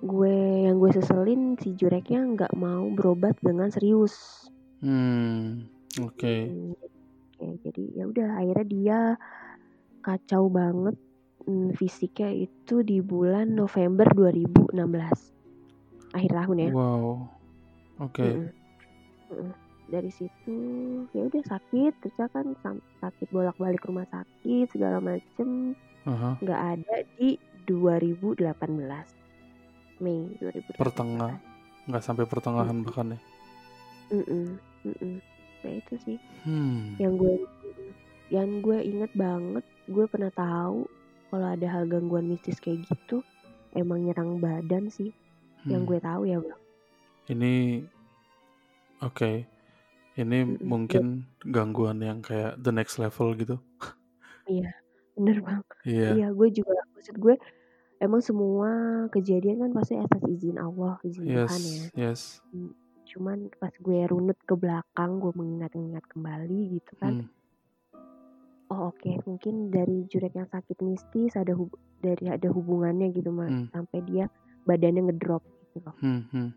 gue 0.03 0.67
yang 0.67 0.83
gue 0.83 0.91
seselin 0.91 1.55
si 1.63 1.79
Jureknya 1.79 2.27
nggak 2.27 2.59
mau 2.59 2.91
berobat 2.91 3.39
dengan 3.39 3.71
serius. 3.71 4.51
Hmm. 4.83 5.63
Oke. 6.03 6.51
Hmm, 6.51 6.75
oke, 6.75 7.47
jadi 7.63 7.83
ya 7.95 8.05
udah 8.11 8.29
akhirnya 8.43 8.67
dia 8.67 8.99
kacau 10.03 10.51
banget 10.51 10.99
mm, 11.47 11.79
fisiknya 11.79 12.51
itu 12.51 12.83
di 12.83 12.99
bulan 12.99 13.55
November 13.55 14.09
2016 14.11 14.75
akhir 16.13 16.31
tahun 16.35 16.57
ya. 16.59 16.71
Wow. 16.75 17.31
Oke. 18.03 18.27
Mm-mm. 18.27 18.51
Mm-mm. 19.31 19.53
Dari 19.93 20.09
situ 20.09 20.57
ya 21.13 21.29
udah 21.29 21.43
sakit 21.45 21.93
terus 22.01 22.17
kan 22.33 22.57
sakit 23.05 23.29
bolak-balik 23.29 23.85
rumah 23.85 24.09
sakit 24.09 24.73
segala 24.73 24.99
macem 24.99 25.77
nggak 26.43 26.63
ada 26.75 26.97
di 27.21 27.39
2018 27.69 28.43
Mei 30.03 30.35
2018. 30.41 30.81
Pertengah. 30.81 31.39
Nggak 31.87 32.03
sampai 32.03 32.25
pertengahan 32.27 32.75
Hmm. 32.75 32.87
bahkan 32.89 33.15
ya. 33.15 33.19
Mm-mm. 34.09 34.59
Nah 35.63 35.73
itu 35.73 35.95
sih 36.01 36.19
Hmm. 36.43 36.99
yang 36.99 37.15
gue 37.15 37.35
yang 38.29 38.59
gue 38.59 38.79
inget 38.81 39.13
banget 39.13 39.61
gue 39.87 40.05
pernah 40.07 40.31
tahu 40.31 40.89
kalau 41.29 41.47
ada 41.47 41.67
hal 41.69 41.87
gangguan 41.87 42.27
mistis 42.27 42.59
kayak 42.59 42.83
gitu 42.85 43.23
emang 43.73 44.03
nyerang 44.03 44.37
badan 44.37 44.89
sih 44.89 45.15
yang 45.65 45.85
Hmm. 45.85 45.89
gue 45.89 45.99
tahu 45.99 46.23
ya 46.25 46.39
bang 46.39 46.61
Ini 47.25 47.53
oke. 49.01 49.47
Ini 50.13 50.39
Mm-mm. 50.45 50.61
mungkin 50.61 51.05
gangguan 51.41 51.97
yang 51.99 52.19
kayak 52.19 52.59
the 52.59 52.69
next 52.69 52.99
level 52.99 53.33
gitu. 53.33 53.57
iya 54.45 54.75
bener 55.13 55.39
bang 55.41 55.63
Iya. 55.85 56.09
iya 56.13 56.29
gue 56.29 56.49
juga 56.51 56.75
maksud 56.91 57.15
gue 57.17 57.39
emang 57.97 58.19
semua 58.19 58.71
kejadian 59.09 59.63
kan 59.63 59.71
pasti 59.71 59.95
atas 59.95 60.19
izin 60.27 60.59
Allah 60.59 60.99
izin 61.03 61.23
Yes. 61.25 61.47
Tuhan 61.47 61.63
ya 61.63 61.85
Yes. 62.11 62.21
Cuman 63.13 63.53
pas 63.55 63.71
gue 63.71 64.01
runut 64.05 64.39
ke 64.41 64.55
belakang 64.55 65.21
gue 65.21 65.33
mengingat-ingat 65.33 66.05
kembali 66.07 66.61
gitu 66.75 66.93
kan 66.97 67.15
Hmm. 67.21 67.29
oh 68.69 68.89
oke 68.89 69.13
mungkin 69.23 69.69
dari 69.69 70.05
jurek 70.07 70.33
yang 70.33 70.49
sakit 70.49 70.81
mistis 70.81 71.37
ada 71.37 71.53
hub- 71.53 71.77
dari 71.99 72.27
ada 72.27 72.49
hubungannya 72.49 73.13
gitu 73.13 73.29
mas 73.29 73.53
Hmm. 73.53 73.69
sampai 73.71 74.01
dia 74.03 74.25
badannya 74.65 75.07
ngedrop 75.07 75.45
gitu 75.69 75.79
loh 75.83 75.97
Hmm. 76.01 76.51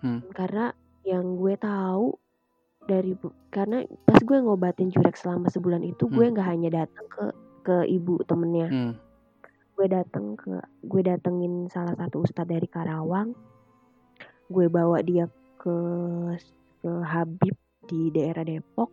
Hmm. 0.00 0.20
karena 0.30 0.72
yang 1.02 1.36
gue 1.36 1.54
tahu 1.54 2.16
dari 2.82 3.12
karena 3.50 3.84
pas 4.02 4.16
gue 4.18 4.38
ngobatin 4.38 4.88
jurek 4.88 5.14
selama 5.14 5.46
sebulan 5.46 5.84
itu 5.84 6.08
gue 6.08 6.24
Hmm. 6.24 6.32
nggak 6.32 6.48
hanya 6.48 6.70
datang 6.80 7.06
ke 7.06 7.24
ke 7.60 7.76
ibu 7.86 8.24
temennya 8.24 8.66
Hmm. 8.66 8.92
gue 9.76 9.86
datang 9.86 10.32
ke 10.34 10.56
gue 10.82 11.02
datengin 11.02 11.68
salah 11.68 11.92
satu 11.92 12.20
ustadz 12.20 12.48
dari 12.48 12.64
Karawang 12.64 13.36
gue 14.46 14.66
bawa 14.66 14.98
dia 15.00 15.28
ke 15.60 15.76
ke 16.80 16.90
Habib 17.04 17.52
di 17.84 18.08
daerah 18.08 18.40
Depok 18.42 18.88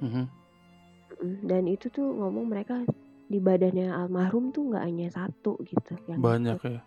Mhm. 0.00 0.24
Mm, 1.20 1.36
dan 1.44 1.62
itu 1.64 1.88
tuh 1.88 2.04
ngomong 2.06 2.48
mereka 2.48 2.80
di 3.26 3.38
badannya 3.38 3.88
almarhum 3.90 4.50
tuh 4.50 4.68
nggak 4.68 4.84
hanya 4.84 5.08
satu 5.08 5.56
gitu 5.62 5.96
yang 6.06 6.20
Banyak 6.20 6.56
ikut. 6.56 6.70
ya. 6.70 6.82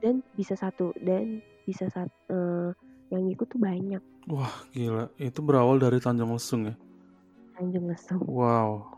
dan 0.00 0.24
bisa 0.32 0.56
satu 0.56 0.96
dan 0.98 1.40
bisa 1.62 1.84
satu 1.86 2.72
yang 3.08 3.24
ikut 3.26 3.44
tuh 3.46 3.60
banyak 3.60 4.00
Wah, 4.26 4.52
gila. 4.70 5.08
Itu 5.16 5.40
berawal 5.40 5.76
dari 5.76 5.96
Tanjung 5.96 6.30
Lesung 6.30 6.68
ya. 6.68 6.74
Tanjung 7.52 7.84
Lesung 7.84 8.24
Wow. 8.24 8.88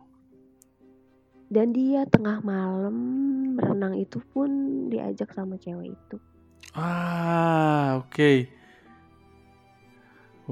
dan 1.48 1.70
dia 1.70 2.06
tengah 2.06 2.40
malam 2.40 2.96
renang 3.56 3.92
itu 3.94 4.22
pun 4.30 4.48
diajak 4.88 5.28
sama 5.30 5.58
cewek 5.58 5.92
itu 5.92 6.16
Ah, 6.72 8.00
oke. 8.00 8.48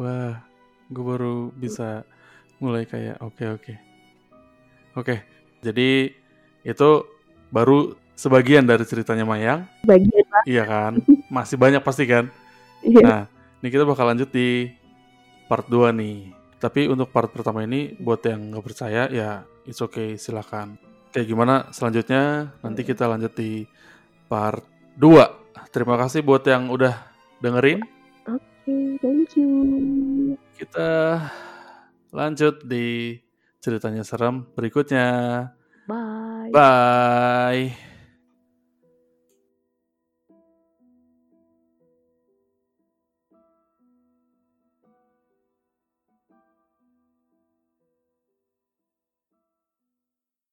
Wah, 0.01 0.41
gue 0.89 1.05
baru 1.05 1.53
bisa 1.53 2.09
mulai 2.57 2.89
kayak 2.89 3.21
oke 3.21 3.45
oke. 3.53 3.75
Oke, 4.97 5.21
jadi 5.61 6.09
itu 6.65 6.91
baru 7.53 7.93
sebagian 8.17 8.65
dari 8.65 8.89
ceritanya 8.89 9.29
Mayang, 9.29 9.69
bagian 9.85 10.25
iya 10.49 10.65
kan? 10.65 11.05
Masih 11.29 11.61
banyak 11.61 11.85
pasti 11.85 12.09
kan? 12.09 12.33
Iya. 12.81 13.05
Nah, 13.05 13.23
ini 13.61 13.69
kita 13.69 13.85
bakal 13.85 14.09
lanjut 14.09 14.33
di 14.33 14.73
part 15.53 15.69
2 15.69 15.93
nih. 15.93 16.33
Tapi 16.57 16.89
untuk 16.89 17.13
part 17.13 17.29
pertama 17.29 17.61
ini, 17.61 17.93
buat 18.01 18.25
yang 18.25 18.57
nggak 18.57 18.65
percaya, 18.65 19.05
ya 19.13 19.45
it's 19.69 19.85
okay, 19.85 20.17
silakan. 20.17 20.81
Kayak 21.13 21.29
gimana 21.29 21.55
selanjutnya, 21.77 22.57
nanti 22.65 22.89
kita 22.89 23.05
lanjut 23.05 23.37
di 23.37 23.69
part 24.33 24.65
2. 24.97 25.69
Terima 25.69 26.01
kasih 26.01 26.25
buat 26.25 26.41
yang 26.49 26.73
udah 26.73 26.97
dengerin. 27.45 28.00
Oke 28.71 28.99
thank 29.03 29.31
you 29.37 30.37
Kita 30.55 31.19
lanjut 32.13 32.63
di 32.69 33.17
ceritanya 33.61 34.05
serem 34.05 34.45
berikutnya. 34.57 35.09
bye 35.87 36.53
Bye. 36.53 37.90